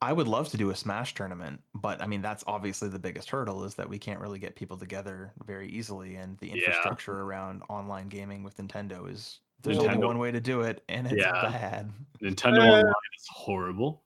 [0.00, 3.31] I would love to do a Smash tournament, but I mean that's obviously the biggest
[3.31, 6.55] hurdle is that we can't really get people together very easily, and the Yeah.
[6.57, 11.07] infrastructure around online gaming with Nintendo is there's only one way to do it, and
[11.07, 11.31] it's Yeah.
[11.42, 11.92] bad.
[12.20, 14.02] Nintendo Uh, Online is horrible.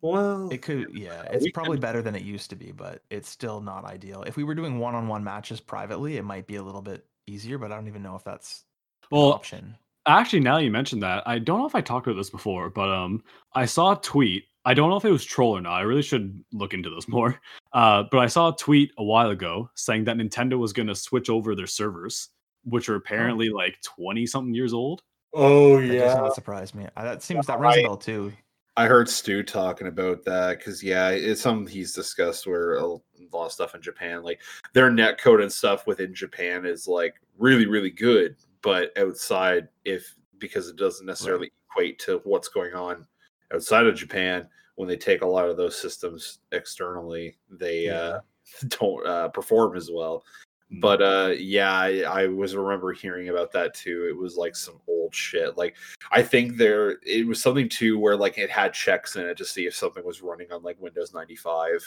[0.00, 3.04] well, It could, yeah, Yeah, it's probably can- better than it used to be, but
[3.10, 4.22] it's still not ideal.
[4.24, 7.70] If we were doing one-on-one matches privately, it might be a little bit easier, but
[7.70, 8.67] I don't even know if that's an
[9.10, 9.76] Well, option.
[10.06, 12.88] actually, now you mentioned that, I don't know if I talked about this before, but
[12.88, 13.22] um,
[13.54, 14.44] I saw a tweet.
[14.64, 15.72] I don't know if it was troll or not.
[15.72, 17.40] I really should look into this more.
[17.72, 20.94] Uh, but I saw a tweet a while ago saying that Nintendo was going to
[20.94, 22.28] switch over their servers,
[22.64, 25.02] which are apparently like twenty something years old.
[25.34, 26.86] Oh That does not surprise me.
[26.96, 28.32] That seems that rings a bell too.
[28.76, 33.46] I heard Stu talking about that because yeah, it's something he's discussed where a lot
[33.46, 34.40] of stuff in Japan, like
[34.72, 40.14] their net code and stuff within Japan, is like really really good, but outside, if
[40.38, 43.06] because it doesn't necessarily equate to what's going on
[43.52, 48.20] outside of Japan, when they take a lot of those systems externally, they uh,
[48.68, 50.24] don't uh, perform as well.
[50.72, 50.80] Mm.
[50.80, 54.06] But uh, yeah, I, I was remember hearing about that too.
[54.08, 55.56] It was like some old shit.
[55.56, 55.76] Like
[56.10, 59.44] I think there it was something too where like it had checks in it to
[59.44, 61.84] see if something was running on like Windows 95.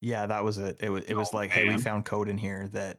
[0.00, 0.78] Yeah, that was it.
[0.80, 2.98] It was it was Oh, like, hey, we found code in here that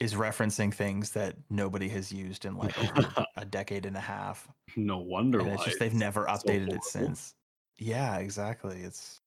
[0.00, 2.74] is referencing things that nobody has used in like
[3.36, 4.48] a decade and a half.
[4.76, 5.54] no wonder And why.
[5.54, 7.34] it's just they've never so updated it since.
[7.78, 8.80] Yeah, exactly.
[8.82, 9.20] It's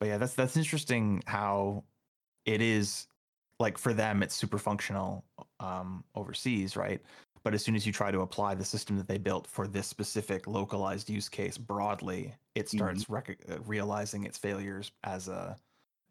[0.00, 1.84] but yeah, that's that's interesting how
[2.44, 3.06] it is
[3.58, 5.24] like for them it's super functional
[5.60, 7.02] um overseas, right?
[7.42, 9.86] But as soon as you try to apply the system that they built for this
[9.86, 15.56] specific localized use case broadly, it starts rec- uh, realizing its failures as a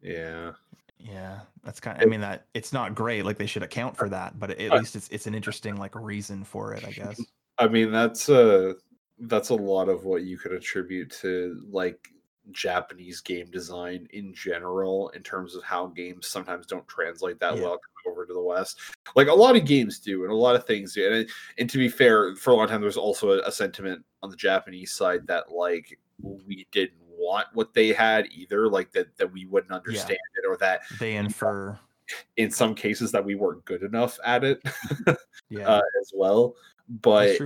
[0.02, 0.52] Yeah.
[0.98, 2.00] yeah, that's kind.
[2.00, 3.24] I mean, that it's not great.
[3.24, 6.44] Like they should account for that, but at least it's it's an interesting like reason
[6.44, 7.20] for it, I guess.
[7.58, 8.74] I mean that's uh
[9.20, 12.08] that's a lot of what you could attribute to like
[12.52, 17.62] Japanese game design in general in terms of how games sometimes don't translate that Yeah.
[17.62, 18.78] well over to the West.
[19.16, 21.12] Like a lot of games do, and a lot of things do.
[21.12, 21.28] And,
[21.58, 24.30] and to be fair, for a long time there was also a, a sentiment on
[24.30, 29.32] the Japanese side that like we didn't want what they had either, like that that
[29.32, 31.78] we wouldn't understand it, or that They infer,
[32.36, 34.62] in some cases that we weren't good enough at it
[35.48, 36.54] yeah, uh, as well.
[36.88, 37.38] But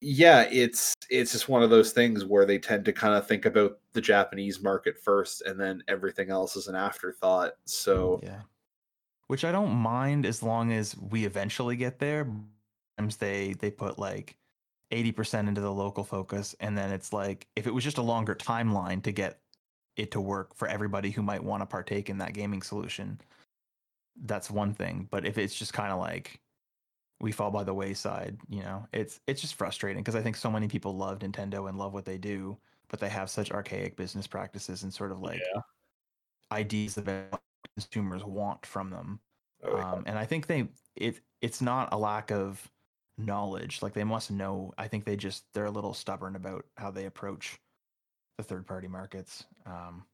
[0.00, 3.46] yeah it's it's just one of those things where they tend to kind of think
[3.46, 7.52] about the japanese market first and then everything else is an afterthought.
[7.64, 8.42] So Yeah,
[9.28, 12.26] which I don't mind as long as we eventually get there.
[12.98, 14.36] Sometimes they they put like
[14.90, 18.02] eighty percent into the local focus, and then it's like if it was just a
[18.02, 19.40] longer timeline to get
[19.96, 23.20] it to work for everybody who might want to partake in that gaming solution,
[24.24, 25.08] that's one thing.
[25.10, 26.40] But if it's just kind of like
[27.20, 30.50] we fall by the wayside, you know, it's it's just frustrating because I think so
[30.50, 34.26] many people love Nintendo and love what they do, but they have such archaic business
[34.26, 35.62] practices and sort of like Yeah.
[36.52, 37.40] ideas that
[37.76, 39.20] consumers want from them.
[39.62, 39.92] oh, yeah.
[39.92, 42.70] Um, and I think they it it's not a lack of
[43.18, 43.82] knowledge.
[43.82, 44.72] Like they must know.
[44.78, 47.58] I think they just they're a little stubborn about how they approach
[48.38, 49.44] the third party markets.
[49.66, 50.04] Um,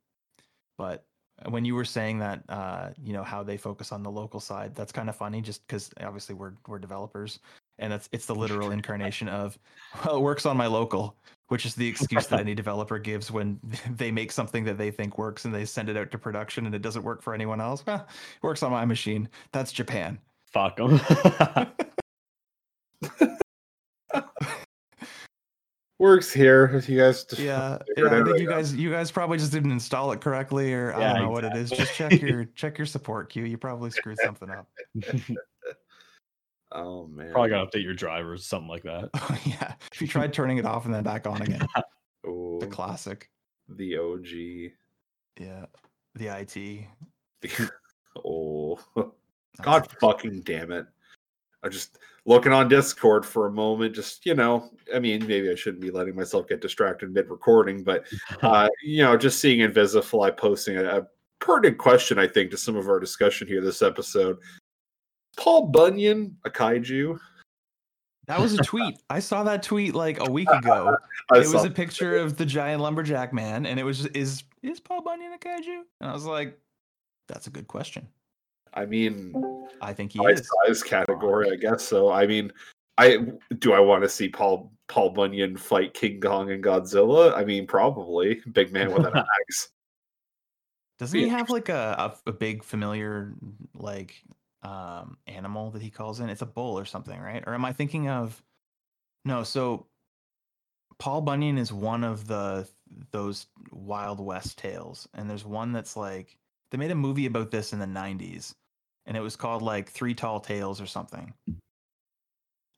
[0.76, 1.04] but
[1.48, 4.74] when you were saying that, uh, you know how they focus on the local side,
[4.74, 5.40] that's kind of funny.
[5.40, 7.38] Just because obviously we're we're developers,
[7.78, 9.58] and it's it's the literal incarnation of
[10.04, 11.16] well, it works on my local,
[11.48, 13.58] which is the excuse that any developer gives when
[13.96, 16.74] they make something that they think works and they send it out to production and
[16.74, 17.84] it doesn't work for anyone else.
[17.86, 19.28] Well, it works on my machine.
[19.52, 20.18] That's Japan.
[20.52, 21.00] Fuck 'em.
[26.00, 28.06] Works here if you guys just Yeah, yeah.
[28.06, 31.12] I think I you guys you guys probably just didn't install it correctly, or I
[31.12, 31.70] don't know what it is.
[31.70, 33.44] Just check your check your support queue.
[33.44, 34.66] You probably screwed something up.
[36.72, 39.10] oh man Probably gotta update your drivers, something like that.
[39.14, 41.66] Oh, yeah, if you tried turning it off and then back on again,
[42.26, 43.30] oh, the classic.
[43.68, 44.26] the og
[45.38, 45.66] Yeah,
[46.16, 46.86] the IT.
[48.24, 48.78] oh
[49.62, 50.86] god fucking damn it
[51.62, 55.54] i'm just looking on discord for a moment just you know i mean maybe i
[55.54, 58.06] shouldn't be letting myself get distracted mid recording but
[58.42, 61.06] uh, you know, just seeing Invisifly posting a, a
[61.40, 64.38] pertinent question, I think, to some of our discussion here this episode.
[65.36, 67.18] Paul Bunyan, a kaiju.
[68.26, 69.00] That was a tweet.
[69.10, 70.96] I saw that tweet like a week ago.
[71.32, 75.00] It was a picture of the giant lumberjack man, and it was is is Paul
[75.00, 75.82] Bunyan a kaiju?
[76.00, 76.58] And I was like,
[77.28, 78.08] that's a good question.
[78.74, 79.34] I mean,
[79.80, 80.48] I think he is.
[80.66, 82.10] size category, I guess so.
[82.10, 82.52] I mean,
[82.98, 83.18] I
[83.58, 87.34] do I want to see Paul Paul Bunyan fight King Kong and Godzilla?
[87.34, 89.70] I mean, probably big man with an axe.
[90.98, 93.32] Doesn't he have like a, a a big familiar
[93.74, 94.22] like
[94.62, 96.28] um animal that he calls in?
[96.28, 97.42] It's a bull or something, right?
[97.46, 98.42] Or am I thinking of
[99.24, 99.86] No, so
[100.98, 102.68] Paul Bunyan is one of the
[103.12, 106.36] those Wild West tales and there's one that's like
[106.70, 108.54] they made a movie about this in the 90s
[109.10, 111.34] and it was called like Three Tall Tales or something.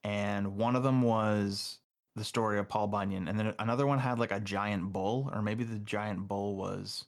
[0.03, 1.77] And one of them was
[2.15, 5.41] the story of Paul Bunyan and then another one had like a giant bull or
[5.43, 7.05] maybe the giant bull was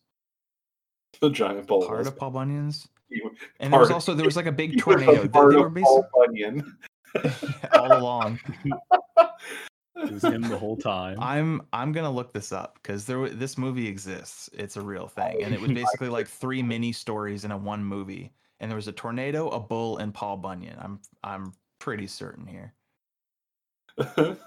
[1.21, 1.85] The giant bull.
[1.87, 2.87] part was- of Paul Bunyan's.
[3.09, 3.21] he-
[3.59, 5.21] And there was also there was like a big he a tornado.
[5.23, 6.77] They, part they of were Paul basically Bunyan.
[7.73, 8.39] all along.
[9.97, 11.17] It was him the whole time.
[11.19, 14.49] I'm I'm gonna look this up because there wa- this movie exists.
[14.53, 17.83] It's a real thing, and it was basically like three mini stories in a one
[17.83, 18.31] movie.
[18.59, 20.77] And there was a tornado, a bull, and Paul Bunyan.
[20.79, 22.73] I'm I'm pretty certain here.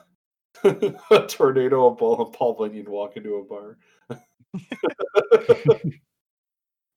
[1.11, 3.77] a tornado, a bull, and Paul Bunyan walk into a bar.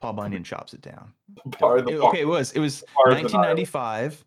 [0.02, 1.14] Paul Bunyan chops it down.
[1.60, 3.56] bar the It- bar- okay, it was it was bar of the Nile.
[3.56, 4.26] 1995.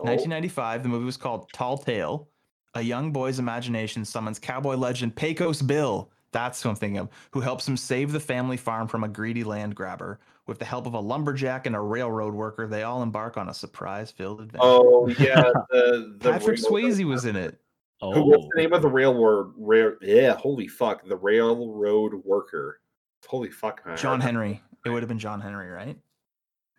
[0.00, 0.82] Oh, 1995.
[0.82, 2.28] The movie was called Tall Tale.
[2.74, 6.10] A young boy's imagination summons cowboy legend Pecos Bill.
[6.32, 9.42] That's who I'm thinking of, who helps him save the family farm from a greedy
[9.42, 10.20] land grabber.
[10.50, 13.54] With the help of a lumberjack and a railroad worker, they all embark on a
[13.54, 14.58] surprise-filled adventure.
[14.60, 17.60] Oh yeah, the, the Patrick railroad- Swayze was in it.
[18.02, 18.12] Oh.
[18.12, 19.54] Who- What's oh, the name of the railroad?
[19.56, 22.80] Rail, yeah, holy fuck, the railroad worker.
[23.28, 23.96] Holy fuck, man.
[23.96, 24.60] John Henry.
[24.84, 25.96] It would have been John Henry, right?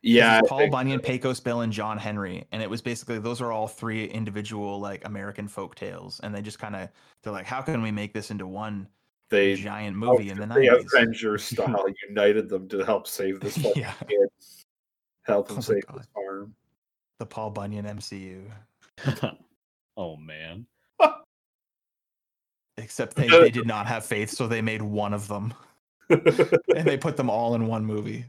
[0.03, 1.07] Yeah, Paul Bunyan, so.
[1.07, 5.05] Pecos Bill, and John Henry, and it was basically those are all three individual like
[5.05, 6.89] American folk tales, and they just kind of
[7.23, 8.89] they're like, how can we make this into one
[9.31, 10.93] they giant oh, movie in the they nineties?
[10.93, 14.29] Avengers style united them to help save this fucking yeah, kid,
[15.23, 15.99] help Oh him my save God.
[15.99, 16.53] this farm.
[17.17, 18.43] the Paul Bunyan MCU.
[19.97, 20.67] oh man.
[22.77, 25.53] Except they, they did not have faith, so they made one of them,
[26.09, 28.25] and they put them all in one movie.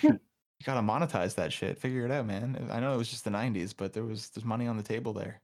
[0.00, 0.18] you
[0.64, 1.76] gotta monetize that shit.
[1.76, 2.68] Figure it out, man.
[2.70, 5.12] I know it was just the '90s, but there was there's money on the table
[5.12, 5.40] there.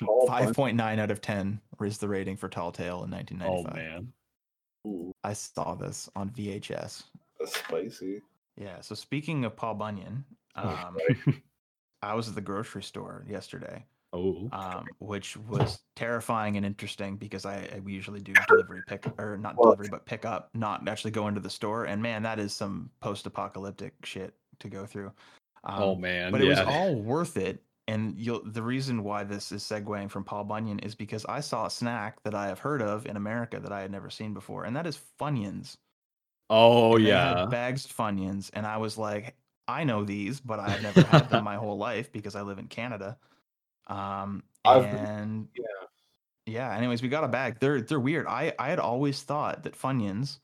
[0.00, 0.54] Paul Five Bunyan.
[0.54, 3.72] point nine out of ten is the rating for Tall Tale in nineteen ninety five.
[3.74, 4.02] oh 1995.
[4.02, 4.12] man.
[4.86, 7.04] Ooh, I saw this on VHS.
[7.40, 8.20] that's spicy.
[8.56, 8.80] Yeah.
[8.80, 10.24] So speaking of Paul Bunyan,
[10.56, 10.68] Oh,
[11.26, 11.42] um,
[12.02, 14.48] I was at the grocery store yesterday, Oh.
[14.52, 19.36] um, which was terrifying and interesting because I, I we usually do delivery pick or
[19.36, 21.84] not Well- delivery but pick up, not actually go into the store.
[21.84, 25.12] And man, that is some post-apocalyptic shit to go through.
[25.64, 26.30] Um, oh man.
[26.32, 27.60] but it was all worth it.
[27.88, 31.66] And you'll the reason why this is segueing from Paul Bunyan is because I saw
[31.66, 34.64] a snack that I have heard of in America that I had never seen before,
[34.64, 35.76] and that is Funyuns.
[36.50, 37.46] Oh And yeah.
[37.46, 39.36] bags of Funyuns, and I was like,
[39.68, 42.66] I know these, but I've never had them my whole life because I live in
[42.66, 43.18] Canada.
[43.86, 45.64] Um, I've and Yeah.
[46.46, 46.76] yeah.
[46.76, 47.58] Anyways, we got a bag.
[47.60, 48.26] They're they're weird.
[48.26, 50.38] I I had always thought that Funyuns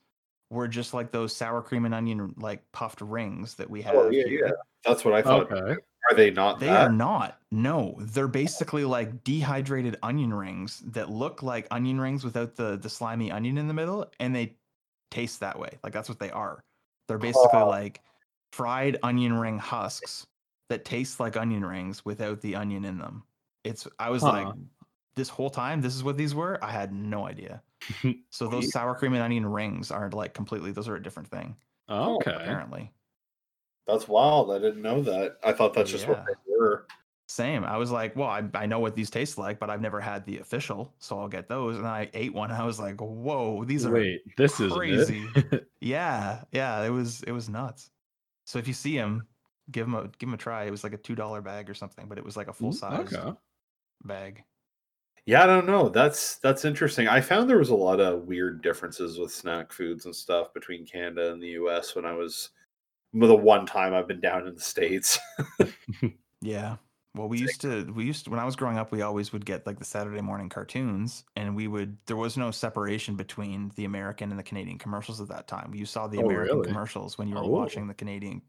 [0.49, 3.95] were just like those sour cream and onion like puffed rings that we have.
[3.95, 4.45] Oh yeah, here.
[4.47, 4.51] yeah.
[4.85, 5.51] That's what I thought.
[5.51, 5.81] Okay.
[6.09, 6.87] Are they not They that?
[6.87, 7.39] are not.
[7.51, 12.89] No, they're basically like dehydrated onion rings that look like onion rings without the the
[12.89, 14.55] slimy onion in the middle, and they
[15.11, 15.77] taste that way.
[15.83, 16.63] Like that's what they are.
[17.07, 17.67] They're basically Oh.
[17.69, 18.01] like
[18.51, 20.25] fried onion ring husks
[20.69, 23.23] that taste like onion rings without the onion in them.
[23.63, 23.87] It's.
[23.99, 24.47] I was like,
[25.15, 26.61] this whole time, this is what these were.
[26.63, 27.61] I had no idea.
[28.29, 30.71] So those sour cream and onion rings aren't like completely.
[30.71, 31.55] Those are a different thing.
[31.89, 32.31] Okay.
[32.33, 32.91] Apparently.
[33.87, 34.51] That's wild.
[34.51, 35.37] I didn't know that.
[35.43, 36.87] I thought that's just what they were.
[37.27, 37.63] Same.
[37.63, 40.25] I was like, well, I, I know what these taste like, but I've never had
[40.25, 41.77] the official, so I'll get those.
[41.77, 42.51] And I ate one.
[42.51, 45.29] And I was like, whoa, these are Wait, this is crazy.
[45.81, 46.83] yeah, yeah.
[46.83, 47.89] It was it was nuts.
[48.45, 49.27] So if you see them,
[49.71, 50.65] give them a give them a try.
[50.65, 52.71] It was like a two dollar bag or something, but it was like a full
[52.71, 53.37] size Mm, Okay.
[54.03, 54.43] bag.
[55.25, 55.87] Yeah, I don't know.
[55.89, 57.07] That's that's interesting.
[57.07, 60.85] I found there was a lot of weird differences with snack foods and stuff between
[60.85, 62.62] Canada and the US when I was well,
[63.13, 65.19] the one time I've been down in the States.
[66.41, 66.75] Yeah.
[67.15, 69.45] Well, we used to we used to, when I was growing up, we always would
[69.45, 73.85] get like the Saturday morning cartoons, and we would there was no separation between the
[73.85, 75.73] American and the Canadian commercials at that time.
[75.73, 76.67] You saw the Oh, American really?
[76.67, 77.47] commercials when you were Oh.
[77.47, 78.41] watching the Canadian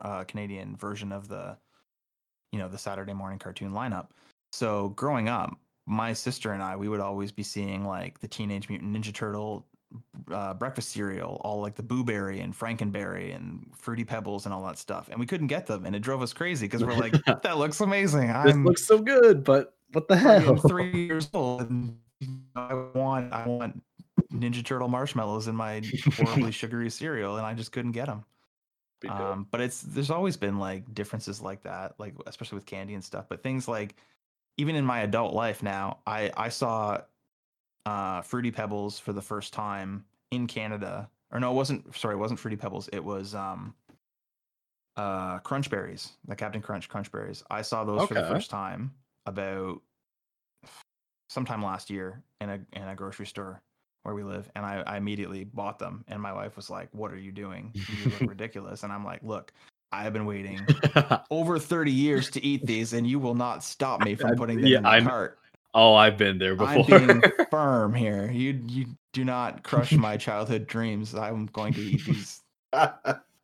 [0.00, 1.58] uh, Canadian version of the,
[2.52, 4.08] you know, the Saturday morning cartoon lineup.
[4.52, 5.50] So growing up,
[5.86, 9.66] my sister and I, we would always be seeing like the Teenage Mutant Ninja Turtle
[10.30, 14.64] uh, breakfast cereal, all like the Boo Berry and Frankenberry and Fruity Pebbles and all
[14.66, 17.14] that stuff, and we couldn't get them, and it drove us crazy because we're like,
[17.42, 18.28] that looks amazing.
[18.28, 20.56] This I'm looks so good, but what the hell?
[20.56, 21.96] three years old, and
[22.56, 23.82] I want I want
[24.32, 25.82] Ninja Turtle marshmallows in my
[26.16, 28.24] horribly sugary cereal, and I just couldn't get them.
[29.08, 33.04] Um, but it's there's always been like differences like that, like especially with candy and
[33.04, 33.26] stuff.
[33.28, 33.96] But things like
[34.56, 37.00] even in my adult life now, I I saw
[37.86, 41.08] uh, Fruity Pebbles for the first time in Canada.
[41.32, 41.96] Or no, it wasn't.
[41.96, 42.88] Sorry, it wasn't Fruity Pebbles.
[42.92, 43.74] It was um,
[44.96, 47.42] uh, Crunch Berries, the Captain Crunch Crunch Berries.
[47.50, 48.92] I saw those for the first time
[49.26, 49.80] about
[51.28, 53.62] sometime last year in a in a grocery store
[54.04, 56.04] where we live, and I, I immediately bought them.
[56.08, 57.72] And my wife was like, "What are you doing?
[57.74, 59.52] You look ridiculous." And I'm like, "Look,
[59.90, 60.60] I have been waiting
[61.30, 64.66] over 30 years to eat these, and you will not stop me from putting them
[64.66, 65.38] yeah, in my I'm- cart.
[65.74, 66.68] Oh, I've been there before.
[66.68, 66.98] I'm before.
[67.00, 68.30] being firm here.
[68.30, 71.14] You you do not crush my childhood dreams.
[71.14, 72.42] I'm going to eat these,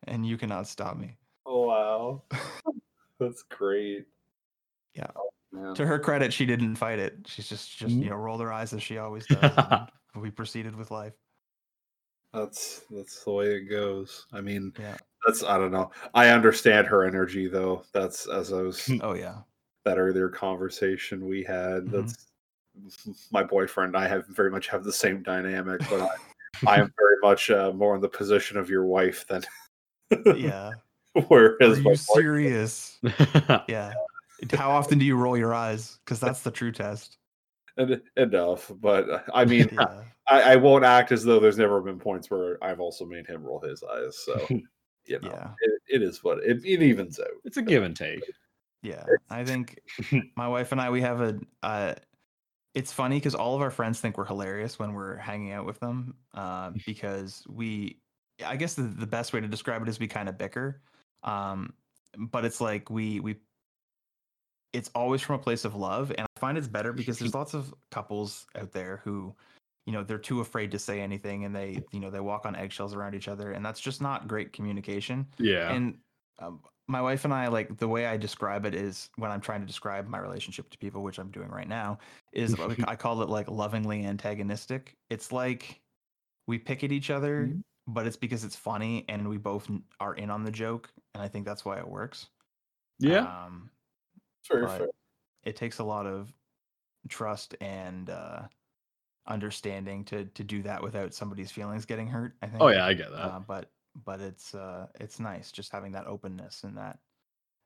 [0.07, 1.17] and you cannot stop me.
[1.45, 2.23] oh wow.
[3.19, 4.05] That's great.
[4.95, 5.07] Yeah.
[5.51, 5.75] man.
[5.75, 7.17] To her credit, she didn't fight it.
[7.27, 8.03] She's just just Mm.
[8.03, 9.51] you know rolled her eyes as she always does.
[10.13, 11.13] and we proceeded with life.
[12.33, 14.25] That's that's the way it goes.
[14.33, 14.97] I mean, Yeah.
[15.25, 15.91] that's I don't know.
[16.13, 17.83] I understand her energy though.
[17.93, 19.39] That's as I was Oh yeah.
[19.85, 21.85] That earlier conversation we had.
[21.85, 21.91] Mhm.
[21.91, 22.27] That's
[23.31, 23.95] my boyfriend.
[23.95, 26.09] and I have very much have the same dynamic, but I,
[26.67, 29.43] I am very much uh, more in the position of your wife than
[30.35, 30.71] Yeah.
[31.27, 32.99] whereas Are you serious?
[33.67, 33.93] Yeah.
[34.53, 35.99] How often do you roll your eyes?
[36.03, 37.17] Because that's the true test.
[37.77, 38.71] en- enough.
[38.79, 40.03] But uh, I mean, Yeah.
[40.29, 43.43] I, I won't act as though there's never been points where I've also made him
[43.43, 44.17] roll his eyes.
[44.17, 44.45] So
[45.05, 45.51] you know, Yeah.
[45.61, 47.27] it, it is what it, it evens out.
[47.43, 48.23] it's a give and take.
[48.81, 49.03] Yeah.
[49.29, 49.79] I think
[50.35, 51.95] my wife and I we have a uh
[52.73, 55.79] it's funny because all of our friends think we're hilarious when we're hanging out with
[55.79, 57.99] them uh, because we
[58.45, 60.81] i guess the, the best way to describe it is we kind of bicker
[61.23, 61.73] um,
[62.17, 63.35] but it's like we we
[64.73, 67.53] it's always from a place of love and i find it's better because there's lots
[67.53, 69.35] of couples out there who
[69.85, 72.55] you know they're too afraid to say anything and they you know they walk on
[72.55, 75.71] eggshells around each other and that's just not great communication Yeah.
[75.71, 75.97] and
[76.39, 76.61] um,
[76.91, 79.65] my wife and I like the way I describe it is when I'm trying to
[79.67, 81.99] describe my relationship to people, which I'm doing right now,
[82.33, 84.95] is like, I call it like lovingly antagonistic.
[85.09, 85.79] It's like
[86.47, 87.61] we pick at each other, Mhm.
[87.87, 89.69] but it's because it's funny and we both
[90.01, 92.27] are in on the joke, and I think that's why it works.
[92.99, 93.45] yeah.
[93.45, 93.71] Um,
[94.43, 94.87] fair.
[95.43, 96.31] it takes a lot of
[97.09, 98.41] trust and uh,
[99.27, 102.35] understanding to to do that without somebody's feelings getting hurt.
[102.41, 102.61] I think.
[102.61, 103.17] oh yeah, I get that.
[103.19, 103.71] uh, but
[104.05, 106.99] but it's uh it's nice just having that openness and that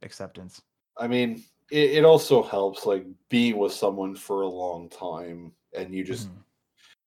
[0.02, 0.62] acceptance
[0.98, 5.94] I mean, it, it also helps like being with someone for a long time, and
[5.94, 6.44] you just Mhm.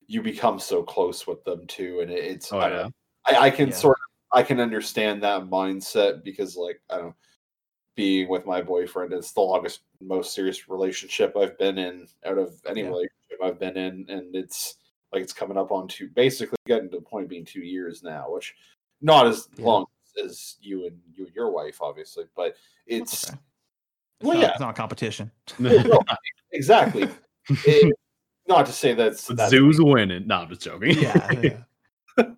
[0.07, 2.87] you become so close with them too, and it, it's oh I, yeah.
[3.25, 3.75] I, I can Yeah.
[3.75, 7.15] sort of I can understand that mindset because like I don't
[7.95, 12.61] being with my boyfriend it's the longest most serious relationship I've been in out of
[12.67, 12.89] any Yeah.
[12.89, 14.75] relationship I've been in and it's
[15.11, 18.03] like it's coming up on two basically getting to the point of being two years
[18.03, 18.55] now which
[19.01, 19.65] not as Yeah.
[19.65, 19.85] long
[20.23, 22.55] as you and you and your wife obviously but
[22.87, 23.37] it's okay.
[23.37, 26.01] It's well not, yeah it's not a competition no,
[26.51, 27.07] exactly
[27.65, 27.95] It-
[28.47, 30.25] not to say that's, But that's Zoo's winning.
[30.25, 30.97] No, I'm just joking.
[30.99, 31.31] yeah,
[32.17, 32.23] yeah.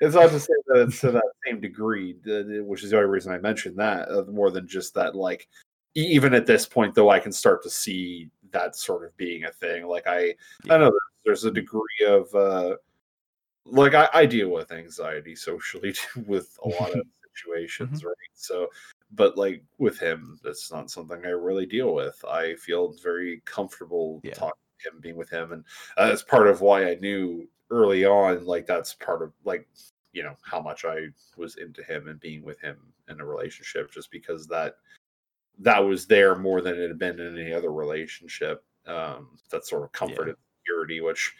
[0.00, 2.96] It's not to say that it's to that same degree, th- th- which is the
[2.98, 5.14] only reason I mentioned that, uh, more than just that.
[5.14, 5.48] Like,
[5.94, 9.52] even at this point, though, I can start to see that sort of being a
[9.52, 9.86] thing.
[9.86, 10.34] Like, I,
[10.68, 12.76] I know there's, there's a degree of, uh,
[13.66, 15.94] like, I, I deal with anxiety socially
[16.26, 18.14] with a lot of situations, right?
[18.34, 18.68] So,
[19.12, 22.22] but like with him, that's not something I really deal with.
[22.28, 24.34] I feel very comfortable Yeah.
[24.34, 24.52] talking
[24.82, 25.64] to him, being with him, and
[25.96, 29.68] uh, that's part of why I knew early on, like that's part of like
[30.12, 32.76] you know how much I was into him and being with him
[33.08, 34.76] in a relationship, just because that
[35.58, 38.64] that was there more than it had been in any other relationship.
[38.86, 40.28] Um, that sort of comfort Yeah.
[40.30, 41.34] and security, which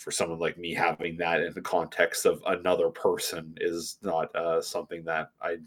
[0.00, 4.60] for someone like me having that in the context of another person is not uh,
[4.60, 5.58] something that I,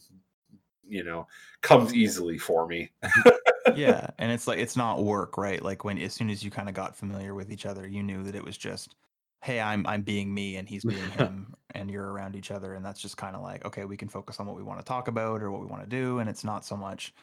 [0.88, 1.28] you know,
[1.62, 2.92] comes easily for me.
[3.76, 6.68] yeah and it's like it's not work right like when as soon as you kind
[6.68, 8.96] of got familiar with each other you knew that it was just
[9.42, 12.86] hey i'm i'm being me and he's being him and you're around each other and
[12.86, 15.08] that's just kind of like okay we can focus on what we want to talk
[15.08, 17.14] about or what we want to do and it's not so much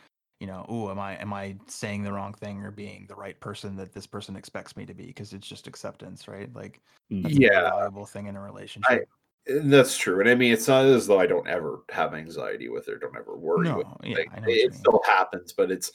[0.41, 3.39] you know oh am i am i saying the wrong thing or being the right
[3.41, 6.81] person that this person expects me to be because it's just acceptance right like
[7.23, 7.71] that's a Yeah.
[7.71, 9.09] valuable thing in a relationship
[9.47, 12.69] And That's true, and I mean, it's not as though I don't ever have anxiety
[12.69, 13.87] with it, don't ever worry no it.
[14.03, 15.93] yeah Like, i know it still happens, but it's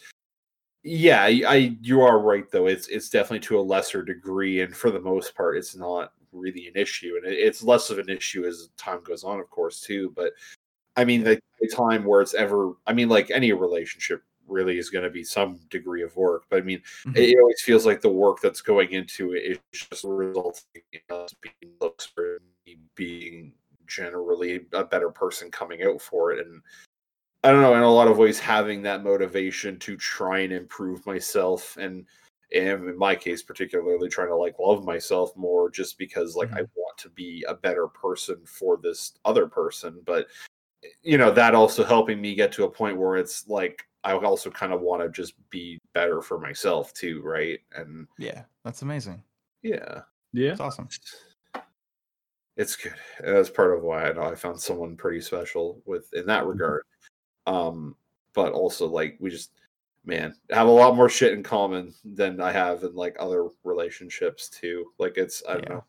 [0.84, 2.68] yeah, I, I you are right though.
[2.68, 6.68] It's it's definitely to a lesser degree, and for the most part, it's not really
[6.68, 9.82] an issue, and it, it's less of an issue as time goes on, of course,
[9.82, 10.14] too.
[10.16, 10.34] But
[10.96, 14.90] I mean, the, the time where it's ever, I mean, like any relationship really is
[14.90, 17.18] going to be some degree of work, but I mean, Mhm.
[17.18, 21.02] it, it always feels like the work that's going into it is just resulting in
[21.10, 23.54] us being looks for me being
[23.88, 26.62] generally a better person coming out for it and
[27.44, 31.06] i don't know in a lot of ways having that motivation to try and improve
[31.06, 32.06] myself and
[32.54, 36.62] and in my case particularly trying to like love myself more just because like i
[36.62, 36.70] Mhm.
[36.76, 40.28] want to be a better person for this other person but
[41.04, 44.50] you know that also helping me get to a point where it's like i also
[44.50, 47.60] kind of want to just be better for myself too right?
[47.76, 49.22] And yeah that's amazing.
[49.62, 50.02] Yeah.
[50.34, 50.52] Yeah.
[50.52, 50.88] it's awesome.
[52.58, 52.94] It's good.
[53.24, 56.46] And that's part of why i know i found someone pretty special with in that
[56.46, 56.84] regard.
[57.48, 57.96] Um
[58.34, 59.52] but also like we just
[60.06, 64.50] man have a lot more shit in common than i have in like other relationships
[64.50, 64.86] too.
[65.00, 65.70] Like it's i don't Yeah.
[65.76, 65.84] know.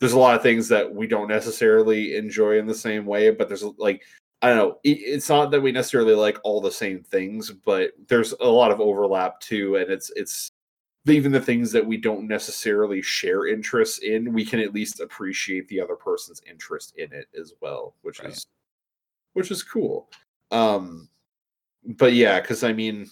[0.00, 3.48] There's a lot of things that we don't necessarily enjoy in the same way but
[3.48, 4.02] there's like
[4.42, 8.32] i don't know it's not that we necessarily like all the same things but there's
[8.40, 10.52] a lot of overlap too and it's it's
[11.08, 15.66] even the things that we don't necessarily share interests in, we can at least appreciate
[15.68, 18.32] the other person's interest in it as well, which Right.
[18.32, 18.46] is
[19.32, 20.10] which is cool.
[20.50, 21.08] Um
[21.84, 23.10] but yeah, because I mean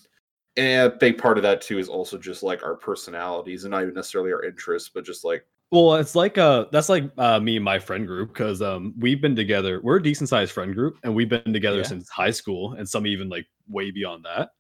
[0.57, 3.83] and a big part of that too is also just like our personalities and not
[3.83, 7.57] even necessarily our interests, but just like Well, it's like uh that's like uh me
[7.57, 9.81] and my friend group because um we've been together.
[9.83, 11.85] We're a decent sized friend group, and we've been together Yeah.
[11.85, 14.51] since high school, and some even like way beyond that.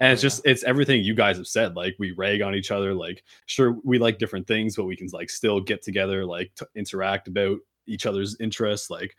[0.00, 0.26] And it's Yeah.
[0.28, 1.74] just it's everything you guys have said.
[1.74, 2.92] Like we rag on each other.
[2.94, 7.28] Like sure we like different things, but we can like still get together, like interact
[7.28, 8.90] about each other's interests.
[8.90, 9.16] Like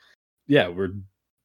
[0.48, 0.92] yeah, we're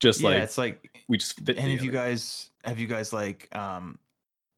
[0.00, 1.57] just yeah, like it's like we just fit.
[1.57, 3.98] and if you guys have you guys like um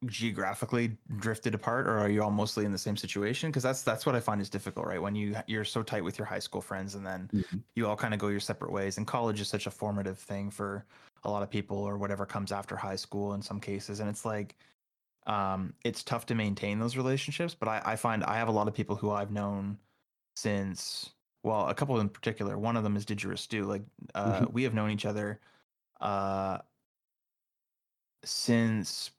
[0.05, 3.49] geographically drifted apart or are you all mostly in the same situation?
[3.49, 5.01] Because that's that's what i find is difficult right?
[5.01, 7.63] When you you're so tight with your high school friends and then Mhm.
[7.75, 10.51] you all kind of go your separate ways and college is such a formative thing
[10.51, 10.85] for
[11.23, 14.23] a lot of people or whatever comes after high school in some cases and it's
[14.25, 14.55] like
[15.25, 18.67] um it's tough to maintain those relationships but i i find i have a lot
[18.67, 19.79] of people who i've known
[20.35, 22.57] since well a couple in particular.
[22.57, 23.83] One of them is Didgeridoo Stew like
[24.15, 25.41] uh we have known each other
[26.01, 26.59] uh
[28.23, 29.11] since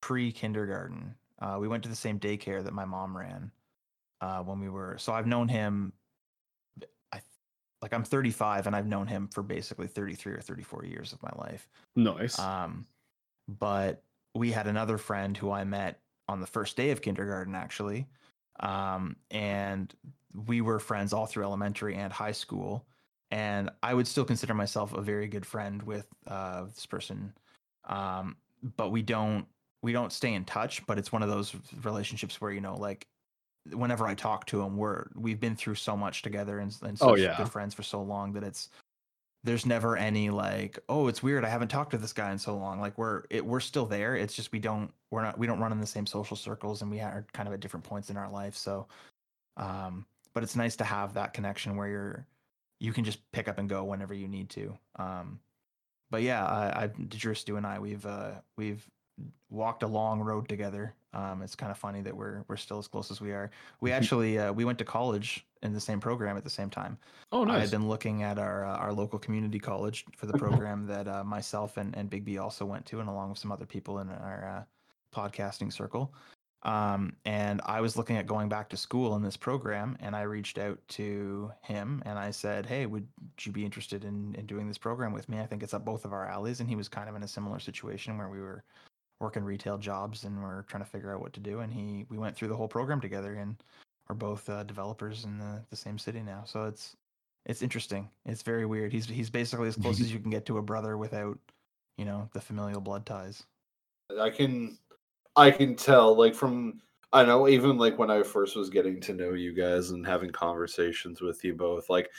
[0.00, 1.14] pre kindergarten.
[1.40, 3.50] Uh, we went to the same daycare that my mom ran
[4.20, 4.96] uh, when we were.
[4.98, 5.92] So I've known him.
[7.12, 7.20] I
[7.82, 11.32] like I'm 35 and I've known him for basically 33 or 34 years of my
[11.36, 11.68] life.
[11.96, 12.38] nice.
[12.38, 12.86] Um,
[13.48, 14.02] but
[14.34, 18.06] we had another friend who I met on the first day of kindergarten, actually.
[18.60, 19.92] Um, and
[20.46, 22.86] we were friends all through elementary and high school.
[23.32, 27.32] And I would still consider myself a very good friend with uh, this person.
[27.88, 28.36] Um,
[28.76, 29.46] but we don't
[29.82, 30.84] we don't stay in touch.
[30.86, 33.06] But it's one of those relationships where you know, like,
[33.72, 37.08] whenever I talk to him, we're we've been through so much together and, and such
[37.08, 37.36] Oh, yeah.
[37.36, 38.70] good friends for so long that it's
[39.42, 42.54] there's never any like oh it's weird i haven't talked to this guy in so
[42.54, 45.58] long like we're it, we're still there it's just we don't we're not we don't
[45.60, 48.18] run in the same social circles and we are kind of at different points in
[48.18, 48.86] our life so
[49.56, 50.04] um
[50.34, 52.26] but it's nice to have that connection where you're
[52.80, 55.40] you can just pick up and go whenever you need to um
[56.10, 58.86] but yeah i i Drew Stu and i we've uh we've
[59.50, 62.86] walked a long road together um it's kind of funny that we're we're still as
[62.86, 63.50] close as we are
[63.80, 66.96] we actually uh, we went to college in the same program at the same time
[67.32, 67.56] oh nice.
[67.56, 71.08] I had been looking at our uh, our local community college for the program that
[71.08, 73.98] uh, myself and, and Big B also went to, and along with some other people
[73.98, 74.64] in our
[75.14, 76.12] uh, podcasting circle.
[76.62, 80.22] Um, and I was looking at going back to school in this program, and I
[80.22, 83.06] reached out to him and I said, "Hey, would
[83.40, 85.40] you be interested in in doing this program with me?
[85.40, 87.28] I think it's up both of our alleys." And he was kind of in a
[87.28, 88.62] similar situation where we were
[89.20, 91.60] working retail jobs and we're trying to figure out what to do.
[91.60, 93.56] And he we went through the whole program together, and
[94.08, 96.42] we're both uh, developers in the, the same city now.
[96.44, 96.96] So it's
[97.46, 98.08] it's interesting.
[98.26, 98.92] It's very weird.
[98.92, 101.38] He's he's basically as close as you can get to a brother without,
[101.96, 103.44] you know, the familial blood ties.
[104.20, 104.78] I can
[105.36, 106.80] I can tell like from
[107.12, 110.30] I know even like when I first was getting to know you guys and having
[110.30, 112.10] conversations with you both like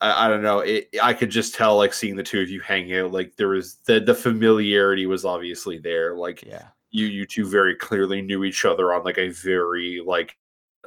[0.00, 2.60] I, I don't know it, I could just tell like seeing the two of you
[2.60, 6.68] hang out like there was the the familiarity was obviously there like Yeah.
[6.90, 10.36] you you two very clearly knew each other on like a very like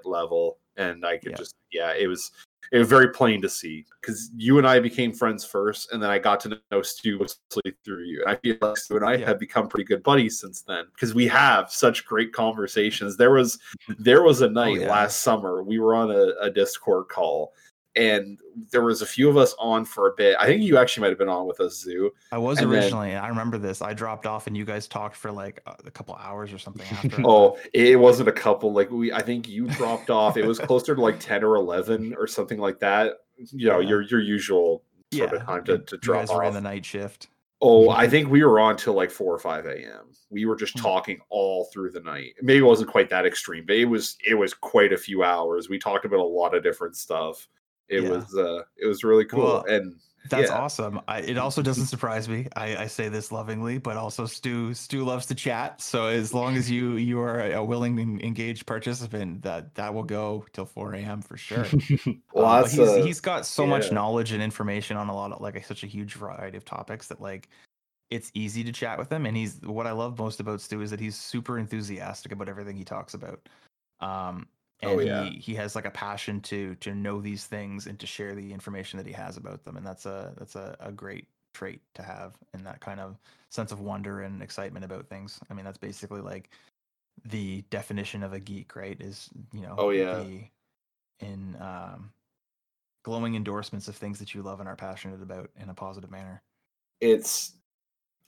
[0.05, 1.37] level and I could Yeah.
[1.37, 2.31] just yeah it was
[2.71, 6.09] it was very plain to see because you and I became friends first, and then
[6.09, 8.21] I got to know Stu mostly through you.
[8.21, 9.27] And I feel like Stu and I Yeah.
[9.27, 13.15] have become pretty good buddies since then because we have such great conversations.
[13.15, 13.59] There was
[13.99, 14.89] there was a oh, night yeah.
[14.89, 17.53] last summer we were on a, a Discord call,
[17.95, 18.39] and
[18.71, 20.35] there was a few of us on for a bit.
[20.39, 22.11] I think you actually might have been on with us, Zoo.
[22.31, 23.15] I was And then- originally.
[23.15, 23.81] I remember this.
[23.81, 27.21] I dropped off and you guys talked for like a, couple hours or something after.
[27.25, 28.73] Oh, it wasn't a couple.
[28.73, 30.37] Like we, I think you dropped off.
[30.37, 33.13] It was closer to like ten or eleven or something like that.
[33.37, 33.89] You know, Yeah.
[33.89, 34.83] your your usual
[35.13, 35.37] sort yeah.
[35.39, 36.53] of time to, to you drop guys off.
[36.53, 37.27] the night shift.
[37.65, 40.07] Oh, I think we were on till like four or five a.m.
[40.29, 40.81] We were just Hmm.
[40.83, 42.33] talking all through the night.
[42.41, 45.69] Maybe it wasn't quite that extreme, but it was it was quite a few hours.
[45.69, 47.47] We talked about a lot of different stuff.
[47.93, 48.09] It Yeah.
[48.09, 49.43] was uh it was really cool.
[49.43, 49.95] Well, and
[50.29, 50.57] That's Yeah.
[50.57, 51.01] awesome.
[51.07, 52.47] I, it also doesn't surprise me.
[52.55, 55.81] I, I say this lovingly, but also Stu Stu loves to chat.
[55.81, 60.03] So as long as you you are a willing and engaged participant, that that will
[60.03, 61.21] go till 4 a.m.
[61.21, 61.65] for sure.
[62.33, 65.41] well, Um, he's, uh, he's got so much knowledge and information on a lot of
[65.41, 67.49] like such a huge variety of topics that like
[68.09, 70.91] it's easy to chat with him and he's what i love most about stu is
[70.91, 73.49] that he's super enthusiastic about everything he talks about
[74.01, 74.45] um
[74.83, 75.23] and Oh, yeah.
[75.23, 78.51] he he has like a passion to to know these things and to share the
[78.53, 82.01] information that he has about them and that's a that's a, a great trait to
[82.03, 83.17] have and that kind of
[83.49, 86.49] sense of wonder and excitement about things i mean that's basically like
[87.25, 90.23] the definition of a geek right is you know Oh, yeah.
[90.23, 90.45] the,
[91.25, 92.11] in um
[93.03, 96.41] glowing endorsements of things that you love and are passionate about in a positive manner
[97.01, 97.53] it's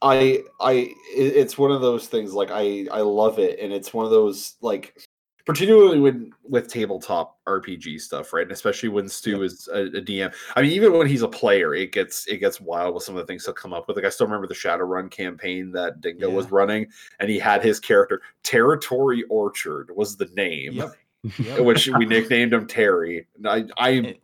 [0.02, 4.06] i i it's one of those things like i i love it and it's one
[4.06, 5.05] of those like
[5.46, 8.44] particularly when with tabletop RPG stuff, right?
[8.44, 9.42] And especially when Stu Yep.
[9.42, 10.34] is a, a DM.
[10.56, 13.22] I mean, even when he's a player, it gets it gets wild with some of
[13.22, 13.96] the things he'll come up with.
[13.98, 16.88] Like I still remember the Shadowrun campaign that Dingo was running,
[17.20, 20.92] and he had his character Territory Orchard was the name, Yep.
[21.40, 21.60] Yep.
[21.62, 23.28] which we nicknamed him Terry.
[23.46, 24.22] I I It-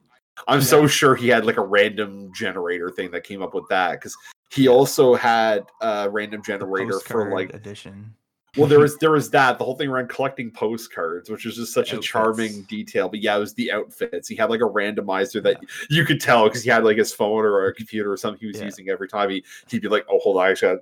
[0.47, 3.91] I'm so sure he had like a random generator thing that came up with that
[3.93, 4.17] because
[4.49, 8.15] he also had a random generator for like edition.
[8.57, 11.73] Well there was there was that the whole thing around collecting postcards which was just
[11.73, 14.27] such a charming detail but yeah it was the outfits.
[14.27, 17.43] He had like a randomizer that you could tell because he had like his phone
[17.45, 18.65] or a computer or something he was Yeah.
[18.65, 19.29] using every time.
[19.29, 20.79] He he'd be like oh hold on I got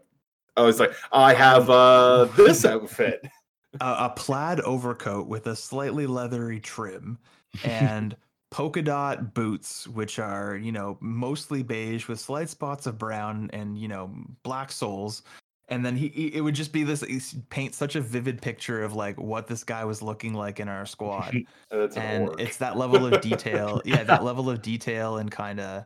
[0.57, 3.25] I was like I have uh this outfit.
[3.81, 7.19] A, a plaid overcoat with a slightly leathery trim
[7.63, 8.15] and
[8.49, 13.77] polka dot boots which are you know mostly beige with slight spots of brown and
[13.77, 14.11] you know
[14.41, 15.21] black soles
[15.69, 18.93] and then he, he it would just be this paint such a vivid picture of
[18.93, 21.33] like what this guy was looking like in our squad
[21.71, 22.41] and it's an and orc.
[22.41, 25.85] it's that level of detail yeah that level of detail and kind of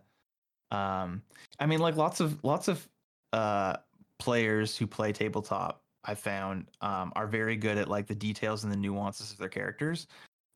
[0.72, 1.22] um
[1.60, 2.88] i mean like lots of lots of
[3.34, 3.76] uh
[4.20, 8.72] players who play tabletop i found um are very good at like the details and
[8.72, 10.08] the nuances of their characters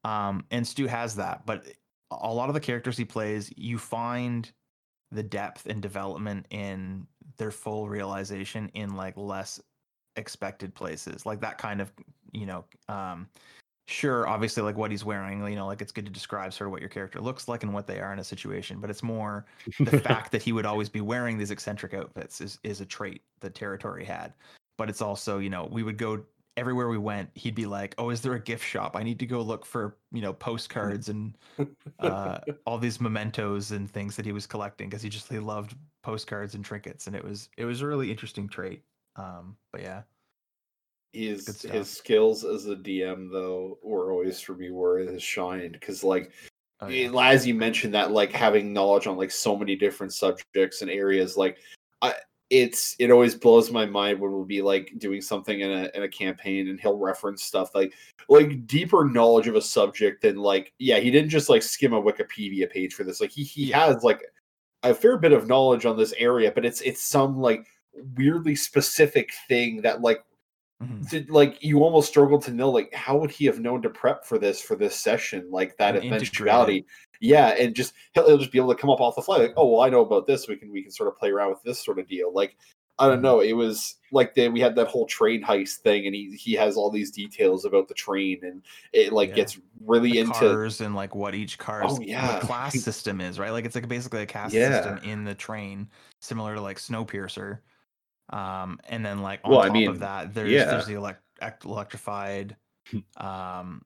[0.03, 1.65] um and stu has that but
[2.11, 4.51] a lot of the characters he plays you find
[5.11, 7.05] the depth and development in
[7.37, 9.61] their full realization in like less
[10.15, 11.91] expected places like that kind of
[12.31, 13.27] you know um
[13.87, 16.71] sure obviously like what he's wearing you know like it's good to describe sort of
[16.71, 19.45] what your character looks like and what they are in a situation but it's more
[19.79, 23.21] the fact that he would always be wearing these eccentric outfits is is a trait
[23.39, 24.33] that territory had
[24.77, 26.21] but it's also you know we would go
[26.57, 28.95] everywhere we went he'd be like oh is there a gift shop?
[28.95, 31.37] I need to go look for you know postcards and
[31.99, 35.75] uh all these mementos and things that he was collecting because he just he loved
[36.03, 38.81] postcards and trinkets and it was it was a really interesting trait
[39.15, 40.01] um but yeah.
[41.13, 45.73] His his skills as a DM though were always for me where it has shined
[45.73, 46.31] because like
[46.81, 47.09] oh, yeah.
[47.09, 50.91] eh, as you mentioned that like having knowledge on like so many different subjects and
[50.91, 51.57] areas like
[52.01, 52.13] I
[52.49, 56.03] it's it always blows my mind when we'll be like doing something in a in
[56.03, 57.93] a campaign and he'll reference stuff like
[58.29, 62.01] like deeper knowledge of a subject than like yeah he didn't just like skim a
[62.01, 63.19] Wikipedia page for this.
[63.19, 64.21] Like he he has like
[64.83, 67.67] a fair bit of knowledge on this area but it's it's some like
[68.15, 70.23] weirdly specific thing that like
[70.83, 71.09] Mhm.
[71.09, 74.23] to, like you almost struggle to know like how would he have known to prep
[74.23, 76.85] for this for this session like that And eventuality
[77.21, 79.53] yeah and just he'll, he'll just be able to come up off the fly like
[79.57, 81.61] oh well i know about this we can we can sort of play around with
[81.63, 82.55] this sort of deal like
[82.99, 83.23] i don't Mhm.
[83.23, 86.53] know it was like the, we had that whole train heist thing and he he
[86.53, 88.63] has all these details about the train and
[88.93, 89.35] it like Yeah.
[89.35, 92.39] gets really the into cars and like what each car's Oh, yeah.
[92.39, 93.51] class system is, right?
[93.51, 94.81] Like it's like basically a caste Yeah.
[94.81, 95.89] system in the train,
[96.21, 97.59] similar to like Snowpiercer.
[98.29, 101.21] Um, and then like on Well, I top mean, of that, there's there's the elect-
[101.63, 102.57] electrified
[103.17, 103.81] um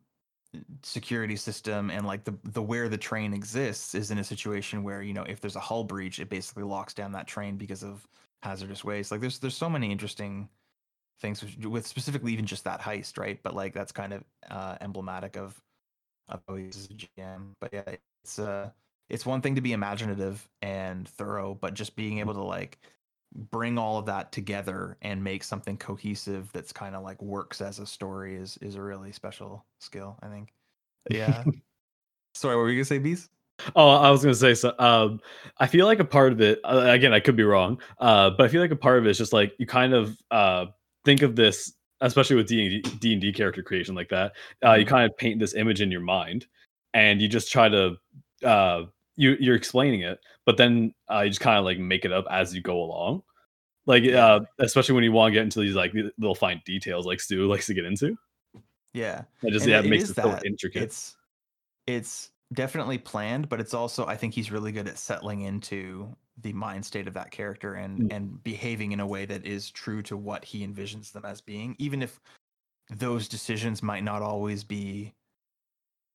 [0.83, 5.01] security system and like the the where the train exists is in a situation where
[5.01, 8.07] you know if there's a hull breach it basically locks down that train because of
[8.43, 9.11] hazardous waste.
[9.11, 10.49] Like there's there's so many interesting
[11.21, 13.39] things with, with specifically even just that heist right?
[13.43, 15.61] But like that's kind of uh emblematic of
[16.29, 18.69] of a gm but yeah it's uh
[19.09, 22.79] it's one thing to be imaginative and thorough but just being able to like
[23.33, 27.79] bring all of that together and make something cohesive that's kind of like works as
[27.79, 30.53] a story is is a really special skill i think
[31.09, 31.43] yeah
[32.35, 33.29] sorry what were you gonna say bees
[33.75, 34.73] Oh, I was gonna say so.
[34.79, 35.19] Um,
[35.59, 36.59] I feel like a part of it.
[36.63, 37.79] Uh, again, I could be wrong.
[37.99, 40.17] Uh, but I feel like a part of it is just like you kind of
[40.31, 40.65] uh
[41.05, 44.33] think of this, especially with D D and D character creation like that.
[44.65, 44.89] Uh, you Mhm.
[44.89, 46.47] kind of paint this image in your mind,
[46.93, 47.97] and you just try to
[48.43, 48.83] uh
[49.15, 52.25] you you're explaining it, but then uh, you just kind of like make it up
[52.29, 53.23] as you go along.
[53.87, 57.19] Like, uh, especially when you want to get into these like little fine details, like
[57.19, 58.17] Stu likes to get into.
[58.93, 60.45] yeah It just And yeah, it- it it makes it so that.
[60.45, 60.83] intricate.
[60.83, 61.15] it's
[61.87, 66.51] it's definitely planned but it's also i think he's really good at settling into the
[66.51, 68.13] mind state of that character and Mm.
[68.15, 71.75] and behaving in a way that is true to what he envisions them as being
[71.79, 72.19] even if
[72.89, 75.13] those decisions might not always be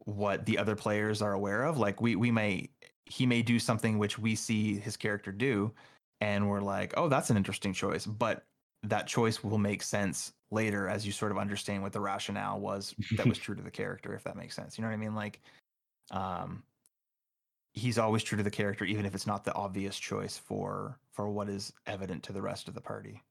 [0.04, 2.68] what the other players are aware of like we we may
[3.06, 5.72] he may do something which we see his character do
[6.20, 8.44] and we're like oh that's an interesting choice but
[8.82, 12.94] that choice will make sense later as you sort of understand what the rationale was
[13.16, 15.14] that was true to the character if that makes sense you know what i mean?
[15.14, 15.40] Like
[16.10, 16.62] um
[17.72, 21.28] he's always true to the character even if it's not the obvious choice for for
[21.28, 23.22] what is evident to the rest of the party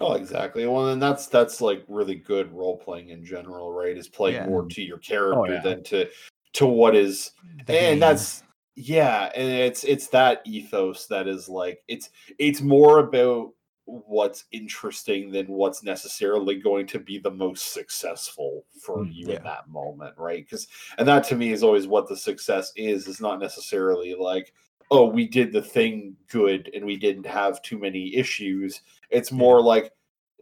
[0.00, 0.66] Oh, exactly.
[0.66, 3.96] Well, and that's that's like really good role playing in general, right?
[3.96, 4.46] Is playing Yeah.
[4.46, 5.60] more to your character yeah.
[5.60, 6.08] than to
[6.54, 7.92] to what is The game.
[7.94, 8.42] and that's
[8.76, 13.50] yeah and it's it's that ethos that is like it's it's more about
[13.84, 19.34] what's interesting than what's necessarily going to be the most successful for Mm, you yeah.
[19.34, 20.44] at that moment, right?
[20.44, 20.66] Because
[20.98, 23.06] and that to me is always what the success is.
[23.08, 24.52] Is not necessarily like,
[24.92, 28.80] oh, we did the thing good and we didn't have too many issues.
[29.10, 29.92] It's more like,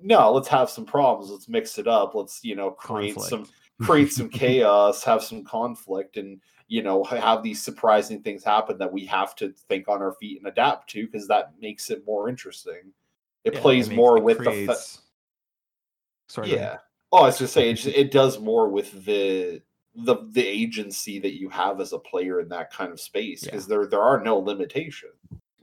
[0.01, 1.31] no, let's have some problems.
[1.31, 2.15] Let's mix it up.
[2.15, 3.31] Let's you know create Conflict.
[3.31, 3.47] some
[3.87, 8.93] create some chaos, have some conflict, and you know have these surprising things happen that
[8.93, 12.29] we have to think on our feet and adapt to because that makes it more
[12.29, 12.93] interesting.
[13.45, 15.01] It Yeah, plays makes- more it with the fa- creates-
[16.29, 16.79] Sorry, yeah.
[17.11, 19.63] Oh, I was just saying, it, just, it does more with the
[19.95, 23.51] the the agency that you have as a player in that kind of space Yeah.
[23.53, 25.13] because there there are no limitations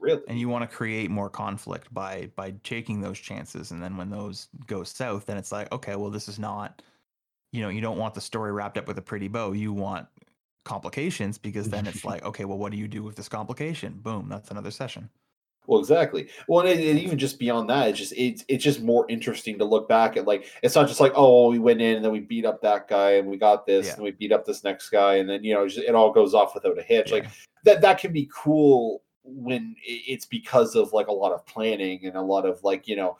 [0.05, 0.21] really.
[0.27, 4.09] and you want to create more conflict by by taking those chances and then when
[4.09, 6.81] those go south then it's like okay well this is not
[7.51, 10.07] you know you don't want the story wrapped up with a pretty bow you want
[10.63, 14.27] complications because then it's like okay well what do you do with this complication boom
[14.29, 15.09] that's another session
[15.67, 16.27] Well, exactly.
[16.47, 19.65] Well, and, and even just beyond that, it's just it's it's just more interesting to
[19.65, 20.27] look back at.
[20.27, 22.87] Like, it's not just like, oh, we went in and then we beat up that
[22.87, 23.95] guy and we got this Yeah.
[23.95, 26.11] and we beat up this next guy and then you know it, just, it all
[26.13, 27.11] goes off without a hitch.
[27.11, 27.25] Like
[27.63, 32.15] that that can be cool when it's because of like a lot of planning and
[32.15, 33.17] a lot of like you know,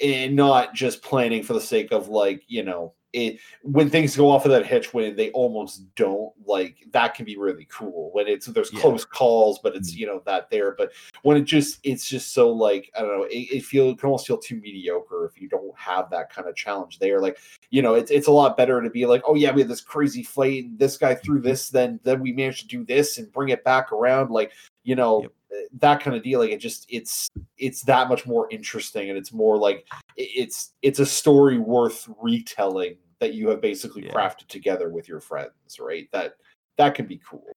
[0.00, 4.28] and not just planning for the sake of like you know it when things go
[4.28, 8.10] off of that hitch when they almost don't like that can be really cool.
[8.12, 8.80] When it's there's Yeah.
[8.80, 10.90] close calls but it's you know that there but
[11.22, 14.08] when it just it's just so like i don't know it, it feel it can
[14.08, 17.20] almost feel too mediocre if you don't have that kind of challenge there.
[17.20, 17.38] Like
[17.70, 19.80] you know it's, it's a lot better to be like oh yeah we had this
[19.80, 23.32] crazy fight and this guy threw this then then we managed to do this and
[23.32, 24.52] bring it back around like
[24.82, 25.32] you know Yep.
[25.52, 26.40] uh, that kind of deal.
[26.40, 29.86] Like it just it's it's that much more interesting and it's more like
[30.16, 34.12] it's it's a story worth retelling that you have basically Yeah.
[34.12, 36.08] crafted together with your friends right?
[36.12, 36.36] That
[36.78, 37.52] that can be cool.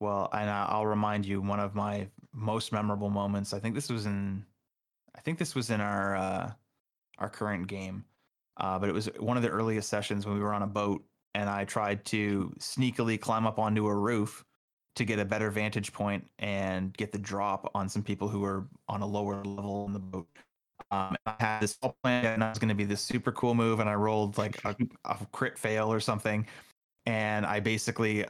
[0.00, 4.06] Well and i'll remind you one of my most memorable moments i think this was
[4.06, 4.44] in
[5.16, 6.52] i think this was in our uh
[7.18, 8.04] our current game
[8.58, 11.02] uh but it was one of the earliest sessions when we were on a boat
[11.34, 14.44] and i tried to sneakily climb up onto a roof
[14.94, 18.68] to get a better vantage point and get the drop on some people who were
[18.88, 20.28] on a lower level in the boat
[20.90, 23.54] um, I had this all planned and I was going to be this super cool
[23.54, 26.46] move, and I rolled like a, a crit fail or something,
[27.06, 28.24] and I basically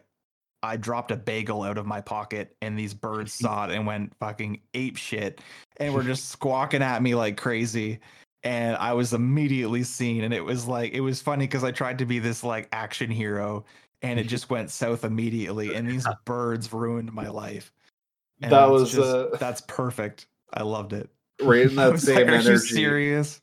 [0.63, 4.13] I dropped a bagel out of my pocket, and these birds saw it and went
[4.19, 5.41] fucking ape shit,
[5.79, 8.01] and were just squawking at me like crazy.
[8.45, 11.99] And I was immediately seen, and it was like it was funny because I tried
[11.99, 13.65] to be this like action hero,
[14.03, 15.75] and it just went south immediately.
[15.75, 17.73] And these birds ruined my life.
[18.41, 20.27] And That was, just- uh, that's perfect.
[20.53, 21.11] I loved it.
[21.43, 23.41] Right in that same like, energy serious?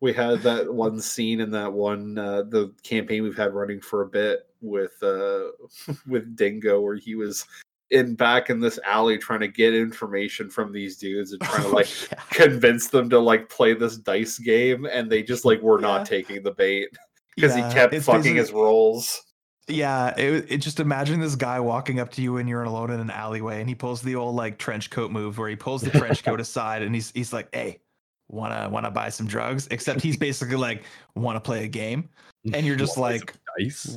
[0.00, 4.02] we had that one scene in that one uh the campaign we've had running for
[4.02, 5.44] a bit with uh
[6.06, 7.44] with dingo where he was
[7.90, 11.68] in back in this alley trying to get information from these dudes and trying to
[11.76, 12.22] like Oh, yeah.
[12.30, 15.86] convince them to like play this dice game and they just like were Yeah.
[15.88, 16.88] not taking the bait
[17.36, 19.22] because Yeah, he kept it's fucking his rolls
[19.68, 23.00] Yeah, it, it just imagine this guy walking up to you and you're alone in
[23.00, 25.90] an alleyway, and he pulls the old like trench coat move where he pulls the
[25.90, 27.80] trench coat aside, and he's he's like, "Hey,
[28.28, 30.84] wanna wanna buy some drugs?" Except he's basically like,
[31.16, 32.08] "Wanna play a game?"
[32.52, 33.34] And you're just like,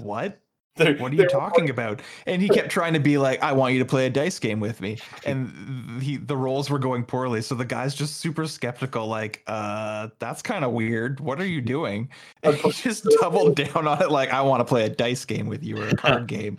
[0.01, 0.39] "What?
[0.75, 3.73] They're- What are you talking about?" And he kept trying to be like, "I want
[3.73, 7.41] you to play a dice game with me," and he the rolls were going poorly,
[7.41, 11.19] so the guy's just super skeptical, like, "Uh, that's kind of weird.
[11.19, 12.09] What are you doing?"
[12.43, 15.47] And he just doubled down on it, like, "I want to play a dice game
[15.47, 16.57] with you or a card game,"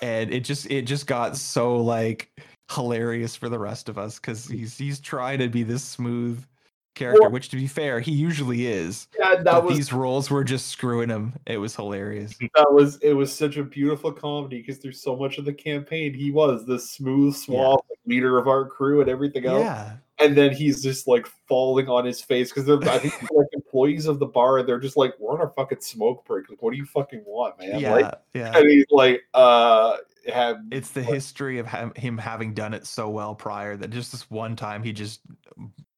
[0.00, 2.30] and it just it just got so like
[2.70, 6.42] hilarious for the rest of us because he's he's trying to be this smooth
[6.94, 9.08] character, Well- which to be fair, he usually is.
[9.18, 11.32] yeah that but was these rolls were just screwing him.
[11.46, 12.36] It was hilarious.
[12.54, 16.14] that was it was such a beautiful comedy because through so much of the campaign
[16.14, 19.92] he was the smooth suave leader of our crew and everything else Yeah.
[20.18, 23.46] and then he's just like falling on his face because they're I think they're, like
[23.52, 26.60] employees of the bar and they're just like we're on our fucking smoke break like
[26.60, 27.92] what do you fucking want man Yeah.
[27.92, 28.56] like yeah.
[28.56, 29.96] and he's like uh
[30.32, 34.10] have It's the history of ha- him having done it so well prior that just
[34.12, 35.20] this one time he just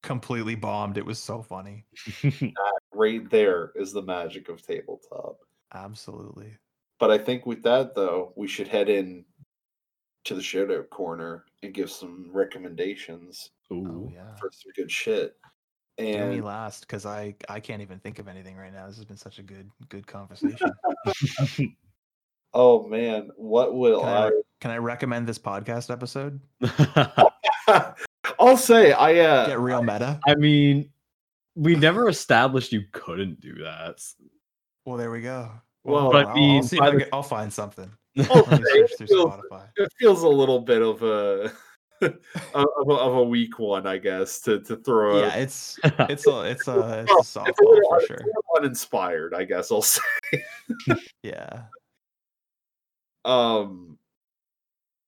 [0.04, 0.98] completely bombed.
[0.98, 1.84] It was so funny.
[2.94, 5.38] right there is the magic of tabletop
[5.74, 6.56] Absolutely.
[7.00, 9.24] but I think with that though we should head in
[10.24, 14.36] to the shootout corner and give some recommendations Oh yeah.
[14.36, 15.36] for some good shit
[15.98, 18.86] And Do me and last because I I can't even think of anything right now.
[18.86, 20.70] This has been such a good good conversation.
[22.54, 24.30] oh man what will Can I, I
[24.60, 26.40] can I recommend this podcast episode?
[28.44, 30.20] I'll say I uh Get real meta.
[30.26, 30.90] I mean,
[31.54, 34.02] we never established you couldn't do that.
[34.84, 35.50] Well, there we go.
[35.84, 37.90] Well, But I I'll, I'll see if by I the- I'll find something.
[38.30, 39.34] I'll Let me say search it feels,
[39.76, 41.52] it feels a little bit of a
[42.02, 42.14] of,
[42.54, 45.20] of, a, of a weak one, I guess, to to throw.
[45.20, 48.18] Yeah, a, it's it's a it's a it's well, a it's a little, for sure.
[48.56, 50.00] uninspired, I guess I'll say.
[51.22, 51.62] Yeah.
[53.24, 53.98] Um,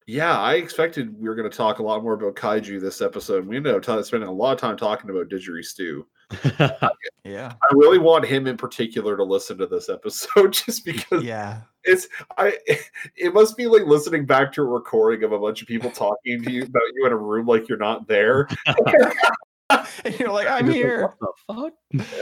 [0.06, 3.46] yeah, I expected we were going to talk a lot more about kaiju this episode.
[3.46, 6.04] We ended up t- spending a lot of time talking about Didgeridoo.
[7.24, 7.54] Yeah.
[7.60, 11.62] I really want him in particular to listen to this episode, just because Yeah.
[11.82, 12.06] it's
[12.38, 12.56] I.
[13.16, 16.40] It must be like listening back to a recording of a bunch of people talking
[16.44, 18.48] to you about you in a room like you're not there.
[20.04, 21.12] And you're like, I'm here.
[21.18, 22.12] What the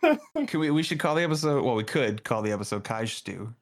[0.00, 0.48] fuck?
[0.48, 3.52] Could we we should call the episode well, we could call the episode Kaiju Stew,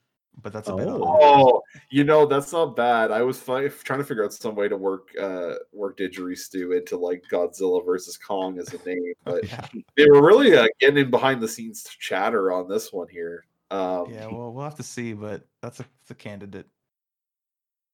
[0.41, 1.03] but that's a bit Oh.
[1.03, 3.11] on Oh, you know that's not bad.
[3.11, 6.97] I was fi- trying to figure out some way to work uh work Didgeridoo into
[6.97, 9.67] like Godzilla versus Kong as a name, but yeah.
[9.97, 13.45] they were really uh, getting in behind the scenes chatter on this one here.
[13.71, 16.67] Um, yeah, well we'll have to see, but that's a, that's a candidate.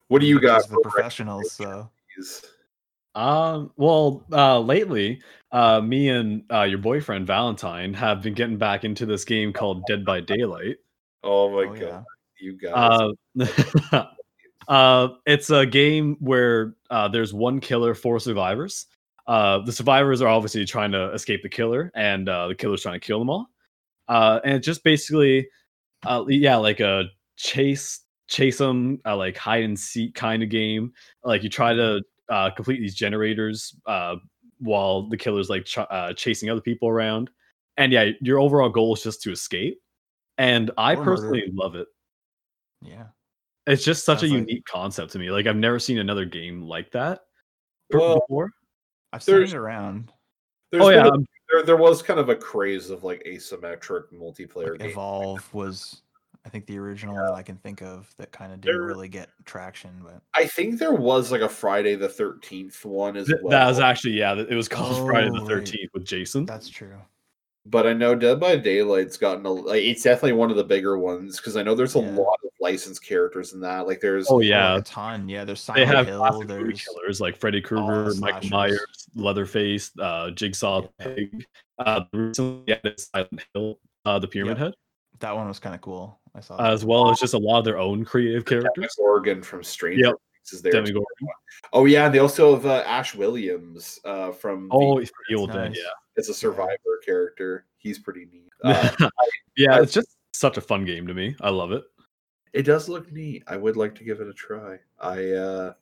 [0.09, 0.70] what do you Because got?
[0.70, 2.45] The professionals, so recipes?
[3.14, 8.84] Um, well, uh, lately, uh, me and uh, your boyfriend Valentine have been getting back
[8.84, 10.76] into this game called Dead by Daylight.
[11.24, 12.03] Oh my oh, god, yeah.
[12.41, 13.12] You guys!
[13.93, 14.05] Uh,
[14.68, 18.86] uh, it's a game where uh, there's one killer, four survivors.
[19.26, 22.99] Uh, the survivors are obviously trying to escape the killer, and uh, the killer's trying
[22.99, 23.51] to kill them all.
[24.09, 25.49] Uh, and it's just basically,
[26.07, 27.05] uh, yeah, like a
[27.36, 30.93] chase, chase them, uh, like hide and seek kind of game.
[31.24, 34.16] Like you try to uh, complete these generators uh,
[34.61, 37.30] while the killer's like ch- uh, chasing other people around.
[37.76, 39.78] And yeah, your overall goal is just to escape.
[40.39, 41.16] And I Or murder.
[41.16, 41.86] personally love it.
[42.83, 43.05] Yeah.
[43.66, 45.31] It's just such a Sounds like- unique concept to me.
[45.31, 47.20] Like I've never seen another game like that
[47.93, 48.51] Well, before.
[49.12, 50.12] I've seen it around.
[50.74, 54.70] Oh yeah, a- um, there there was kind of a craze of like asymmetric multiplayer
[54.70, 54.93] Like games.
[54.93, 56.03] Evolve was
[56.45, 59.29] I think the original that I can think of that kind of didn't really get
[59.45, 63.51] traction, but I think there was like a Friday the Thirteenth one as th- well.
[63.51, 64.35] that was actually yeah.
[64.35, 65.47] It was called Friday the Oh.
[65.47, 66.47] Thirteenth with Jason.
[66.47, 66.97] that's true.
[67.71, 69.51] But I know Dead by Daylight's gotten a.
[69.51, 72.11] Like, it's definitely one of the bigger ones because I know there's a Yeah.
[72.12, 73.87] lot of licensed characters in that.
[73.87, 75.29] Like there's Oh Oh, yeah, like a ton.
[75.29, 76.19] Yeah, there's Silent they have Hill.
[76.19, 78.49] classic movie There's killers like Freddy the Krueger, Michael.
[78.49, 81.07] Myers, Leatherface, uh, Jigsaw Yeah.
[81.07, 81.47] Pig.
[81.79, 84.64] Uh, recently added Silent Hill, uh, the Pyramid Yep.
[84.66, 84.75] Head,
[85.21, 86.19] that one was kind of cool.
[86.35, 86.57] I saw.
[86.73, 88.95] as well as just a lot of their own creative characters.
[88.97, 90.14] Demogorgon from Stranger Yep.
[90.14, 90.85] Things is there.
[91.73, 94.69] Oh yeah, and they also have uh, Ash Williams uh, from.
[94.73, 95.71] Oh, the, he's the Evil Dead.
[95.71, 95.77] nice.
[95.79, 95.89] Yeah.
[96.19, 97.64] It's a Survivor character.
[97.79, 98.45] He's pretty neat.
[98.64, 99.09] Uh,
[99.57, 101.35] yeah, I- it's just such a fun game to me.
[101.41, 101.85] I love it.
[102.53, 103.45] it does look neat.
[103.47, 104.79] I would like to give it a try.
[105.01, 105.73] I uh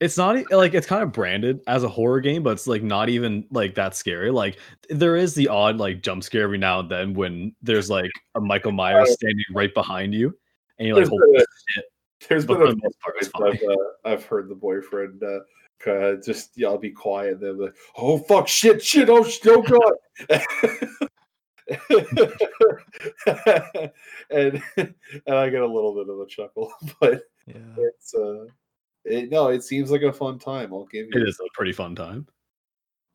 [0.00, 3.08] It's not like it's kind of branded as a horror game, but it's like not
[3.08, 4.30] even like that scary.
[4.32, 4.58] Like
[4.90, 8.40] there is the odd like jump scare every now and then when there's like a
[8.40, 10.36] Michael Myers standing right behind you,
[10.78, 11.84] and you're like, "Holy shit!"
[12.28, 12.98] there's But been a the most
[13.32, 13.76] part, I've, uh,
[14.12, 15.38] I've heard the boyfriend uh,
[15.82, 17.40] kinda just yeah, I'll be quiet.
[17.40, 19.92] Then like, oh fuck, shit, shit, oh, oh god.
[24.30, 24.94] and and
[25.26, 27.74] I get a little bit of a chuckle, but yeah.
[27.76, 28.46] it's uh,
[29.04, 30.72] it, no, it seems like a fun time.
[30.72, 31.20] I'll give you.
[31.20, 32.26] It is a pretty fun time.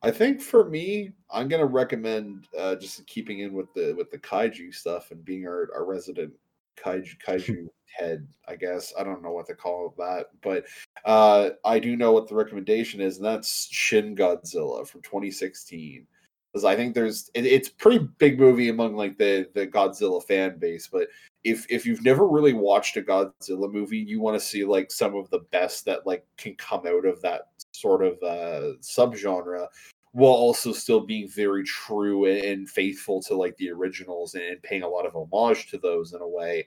[0.02, 4.18] I think for me, I'm gonna recommend uh, just keeping in with the with the
[4.18, 6.32] kaiju stuff and being our, our resident
[6.76, 7.68] kaiju kaiju
[7.98, 8.26] head.
[8.48, 10.64] I guess I don't know what to call that, but
[11.04, 16.06] uh, I do know what the recommendation is, and that's Shin Godzilla from 2016.
[16.52, 20.58] Because I think there's it, it's pretty big movie among like the the Godzilla fan
[20.58, 21.08] base, but
[21.42, 25.16] if if you've never really watched a Godzilla movie, you want to see like some
[25.16, 29.66] of the best that like can come out of that sort of uh subgenre
[30.14, 34.82] while also still being very true and, and faithful to like the originals and, paying
[34.82, 36.66] a lot of homage to those in a way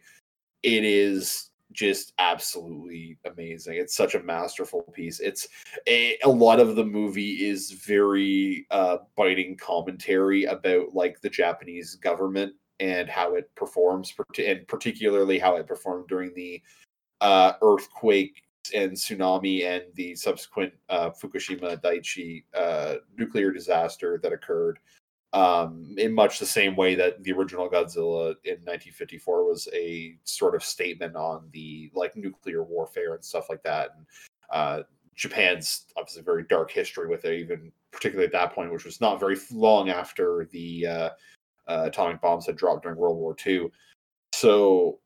[0.64, 3.76] it is just absolutely amazing.
[3.76, 5.20] It's such a masterful piece.
[5.20, 5.48] It's
[5.88, 11.95] a, a lot of the movie is very uh biting commentary about like the japanese
[11.95, 16.62] government and how it performs and particularly how it performed during the
[17.22, 24.80] uh earthquake and tsunami and the subsequent uh, Fukushima Daiichi uh, nuclear disaster that occurred
[25.34, 30.55] um, in much the same way that the original Godzilla in 1954 was a sort
[30.55, 33.89] of statement on the like nuclear warfare and stuff like that.
[33.97, 34.05] And
[34.51, 34.84] uh,
[35.15, 39.20] Japan's obviously very dark history with it, even particularly at that point, which was not
[39.20, 41.09] very long after the uh,
[41.68, 43.70] uh, atomic bombs had dropped during World War II.
[44.34, 44.99] So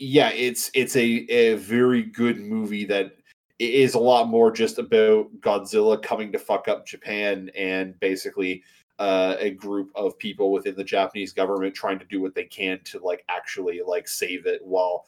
[0.00, 3.16] yeah, it's it's a, a very good movie that
[3.58, 8.62] is a lot more just about Godzilla coming to fuck up Japan and basically
[8.98, 12.80] uh, a group of people within the Japanese government trying to do what they can
[12.84, 15.04] to like actually like save it while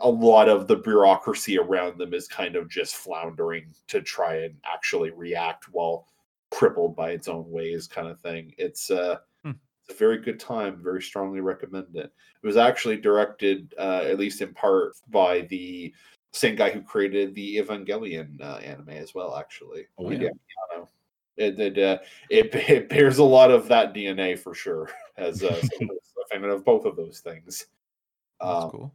[0.00, 4.54] a lot of the bureaucracy around them is kind of just floundering to try and
[4.64, 6.06] actually react while
[6.50, 8.54] crippled by its own ways, kind of thing.
[8.56, 9.18] It's uh,
[9.90, 10.80] a very good time.
[10.82, 12.12] Very strongly recommend it.
[12.42, 15.92] It was actually directed, uh, at least in part, by the
[16.32, 19.36] same guy who created the Evangelion uh, anime as well.
[19.36, 20.28] Actually, Oh, yeah.
[21.36, 24.90] It it, uh, it it bears a lot of that DNA for sure.
[25.16, 27.66] As uh, a fan of both of those things.
[28.40, 28.94] That's Um, cool.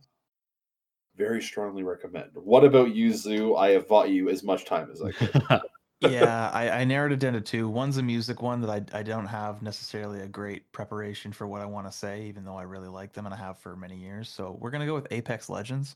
[1.15, 2.31] very strongly recommend.
[2.33, 3.55] What about you, Zoo?
[3.55, 5.61] I have bought you as much time as I could.
[6.09, 7.67] Yeah, I, I narrowed it down to two.
[7.69, 11.61] One's a music one that I, I don't have necessarily a great preparation for what
[11.61, 13.95] I want to say, even though I really like them and I have for many
[13.95, 14.29] years.
[14.29, 15.95] So we're gonna go with Apex Legends.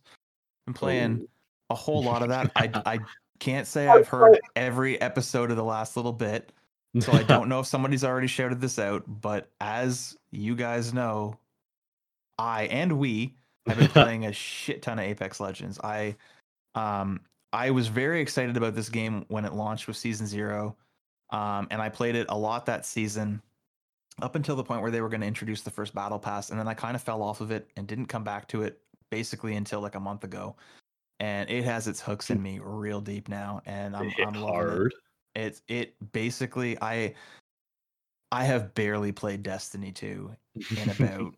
[0.67, 1.27] I'm playing
[1.69, 2.51] a whole lot of that.
[2.55, 2.99] I I
[3.39, 6.51] can't say I've heard every episode of the last little bit,
[6.99, 9.03] so I don't know if somebody's already shouted this out.
[9.07, 11.37] But as you guys know,
[12.37, 13.35] I and we
[13.67, 15.79] have been playing a shit ton of Apex Legends.
[15.83, 16.15] I
[16.75, 17.21] um
[17.51, 20.75] I was very excited about this game when it launched with season zero.
[21.31, 23.41] Um, and I played it a lot that season
[24.21, 26.49] up until the point where they were going to introduce the first battle pass.
[26.49, 28.81] And then I kind of fell off of it and didn't come back to it
[29.09, 30.55] basically until like a month ago.
[31.19, 33.61] And it has its hooks in me real deep now.
[33.65, 34.93] And I'm, I'm loving it hard.
[35.35, 37.13] it's it basically i
[38.31, 40.31] i have barely played destiny 2
[40.77, 41.35] in about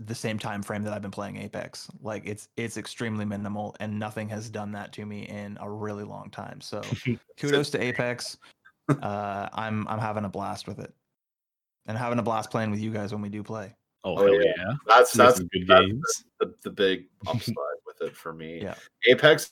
[0.00, 3.98] the same time frame that i've been playing apex like it's it's extremely minimal and
[3.98, 6.80] nothing has done that to me in a really long time so
[7.36, 8.36] kudos to apex
[9.02, 10.94] uh i'm i'm having a blast with it
[11.86, 13.74] and having a blast playing with you guys when we do play
[14.04, 14.52] Oh, Oh, hell yeah.
[14.56, 14.72] yeah.
[14.86, 16.24] That's We that's some good that's games.
[16.38, 17.54] the, the big upside
[17.86, 18.60] with it for me.
[18.62, 18.76] Yeah.
[19.08, 19.50] Apex,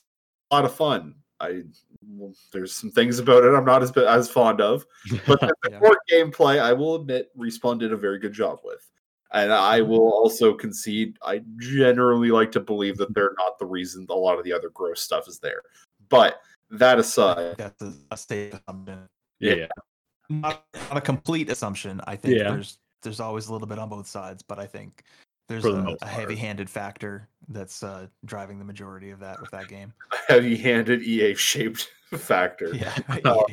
[0.49, 1.15] a lot of fun.
[1.41, 1.63] I
[2.07, 4.85] well, there's some things about it I'm not as as fond of,
[5.27, 5.79] but the Yeah.
[5.79, 8.89] core gameplay, I will admit, Respawn did a very good job with.
[9.33, 9.89] And I Mm-hmm.
[9.91, 14.37] will also concede, I generally like to believe that they're not the reason a lot
[14.37, 15.61] of the other gross stuff is there.
[16.09, 19.07] But that aside, that's a, a safe assumption
[19.39, 19.67] yeah, yeah.
[20.29, 22.01] not, not a complete assumption.
[22.07, 22.51] I think Yeah.
[22.51, 25.03] there's there's always a little bit on both sides, but I think
[25.47, 29.67] there's the a, a heavy-handed factor that's uh, driving the majority of that with that
[29.67, 29.93] game.
[30.27, 32.73] heavy-handed EA shaped factor.
[32.75, 32.93] Yeah,
[33.25, 33.45] Oh.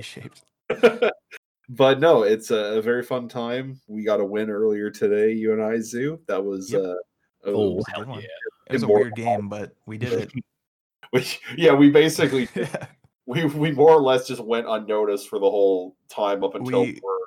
[1.69, 1.77] EA shaped.
[1.79, 3.81] but no, it's a, a very fun time.
[3.87, 6.21] We got a win earlier today, you and I, Zoo.
[6.29, 6.83] That was Yep.
[6.83, 6.95] uh,
[7.47, 8.27] Oh, was- hell yeah.
[8.71, 10.33] It was a weird game, but we did it.
[11.11, 12.87] which yeah, we basically Yeah.
[13.27, 16.93] we we more or less just went unnoticed for the whole time up until we
[16.93, 17.19] We- were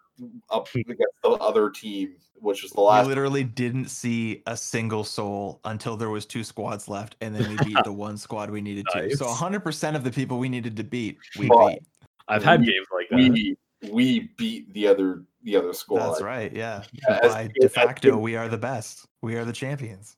[0.50, 3.08] up against the other team, which was the we last.
[3.08, 7.56] literally didn't see a single soul until there was two squads left, and then we
[7.66, 9.16] beat the one squad we needed to.
[9.16, 11.80] So 100% of the people we needed to beat, we But beat.
[12.28, 13.16] I've had We- games like that.
[13.18, 13.56] we
[13.92, 16.00] we beat the other the other squad.
[16.10, 16.52] That's right.
[16.54, 16.84] Yeah.
[17.08, 19.06] As- By as de facto, good- we are the best.
[19.22, 20.16] We are the champions.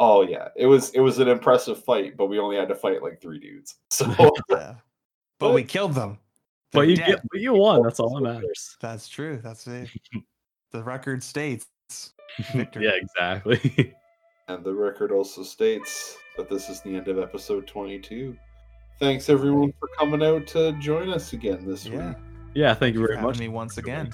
[0.00, 3.02] Oh yeah, it was it was an impressive fight, but we only had to fight
[3.02, 3.76] like three dudes.
[3.90, 4.12] So
[4.50, 4.74] Yeah.
[5.38, 6.18] But we killed them.
[6.72, 7.06] but They're you dead.
[7.06, 7.82] get, but you won.
[7.82, 8.76] That's all that matters.
[8.80, 9.38] That's true.
[9.42, 9.88] That's it.
[10.72, 11.66] the record states
[12.52, 12.84] victory.
[12.86, 13.94] yeah, exactly.
[14.48, 18.36] and the record also states that this is the end of episode twenty two.
[18.98, 22.08] Thanks everyone for coming out to join us again this Yeah.
[22.08, 22.16] week.
[22.54, 23.38] Yeah, thank you very much.
[23.38, 24.10] me once again.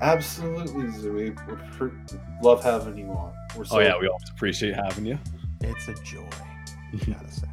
[0.00, 1.80] Absolutely, Zooey.
[1.80, 3.32] We love having you on.
[3.56, 5.18] We're so Oh yeah, we always appreciate having you.
[5.60, 6.28] It's a joy,
[7.06, 7.48] gotta say.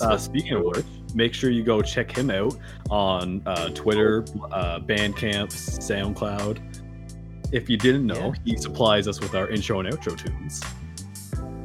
[0.00, 2.56] Uh, speaking of which, make sure you go check him out
[2.90, 6.58] on uh, Twitter, uh, Bandcamp, SoundCloud.
[7.52, 10.62] If you didn't know, he supplies us with our intro and outro tunes.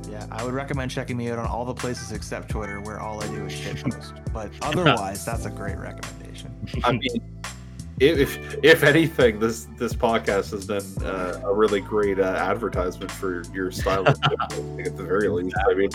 [0.09, 3.23] Yeah, I would recommend checking me out on all the places except Twitter, where all
[3.23, 4.33] I do is shitpost.
[4.33, 6.53] But otherwise, that's a great recommendation.
[6.83, 7.21] I mean,
[7.99, 13.43] if if anything, this this podcast has been uh, a really great uh, advertisement for
[13.53, 14.07] your style.
[14.07, 15.89] At the very least, I mean,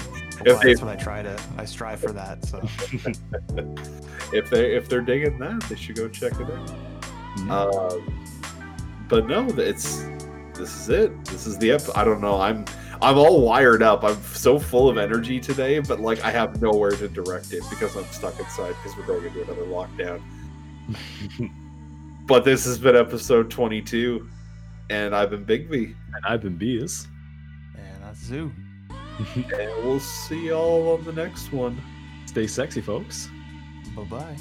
[0.47, 1.37] Well, they- that's what I try to.
[1.57, 2.45] I strive for that.
[2.45, 2.61] So
[4.33, 6.71] if they if they're digging that, they should go check it out.
[7.51, 8.25] Um,
[9.09, 10.05] but no, it's
[10.55, 11.25] this is it.
[11.27, 11.83] This is the ep.
[11.95, 12.41] I don't know.
[12.41, 12.65] I'm
[13.01, 14.03] I'm all wired up.
[14.05, 17.97] I'm so full of energy today, but like I have nowhere to direct it because
[17.97, 20.21] I'm stuck inside because we're going into another lockdown.
[22.29, 24.29] But this has been episode 22,
[24.91, 27.09] and I've been Bigby, and I've been Bees.
[27.75, 28.53] and that's Zoo.
[29.35, 31.81] and we'll see y'all on the next one.
[32.27, 33.31] Stay sexy, folks.
[33.97, 34.37] Bye bye.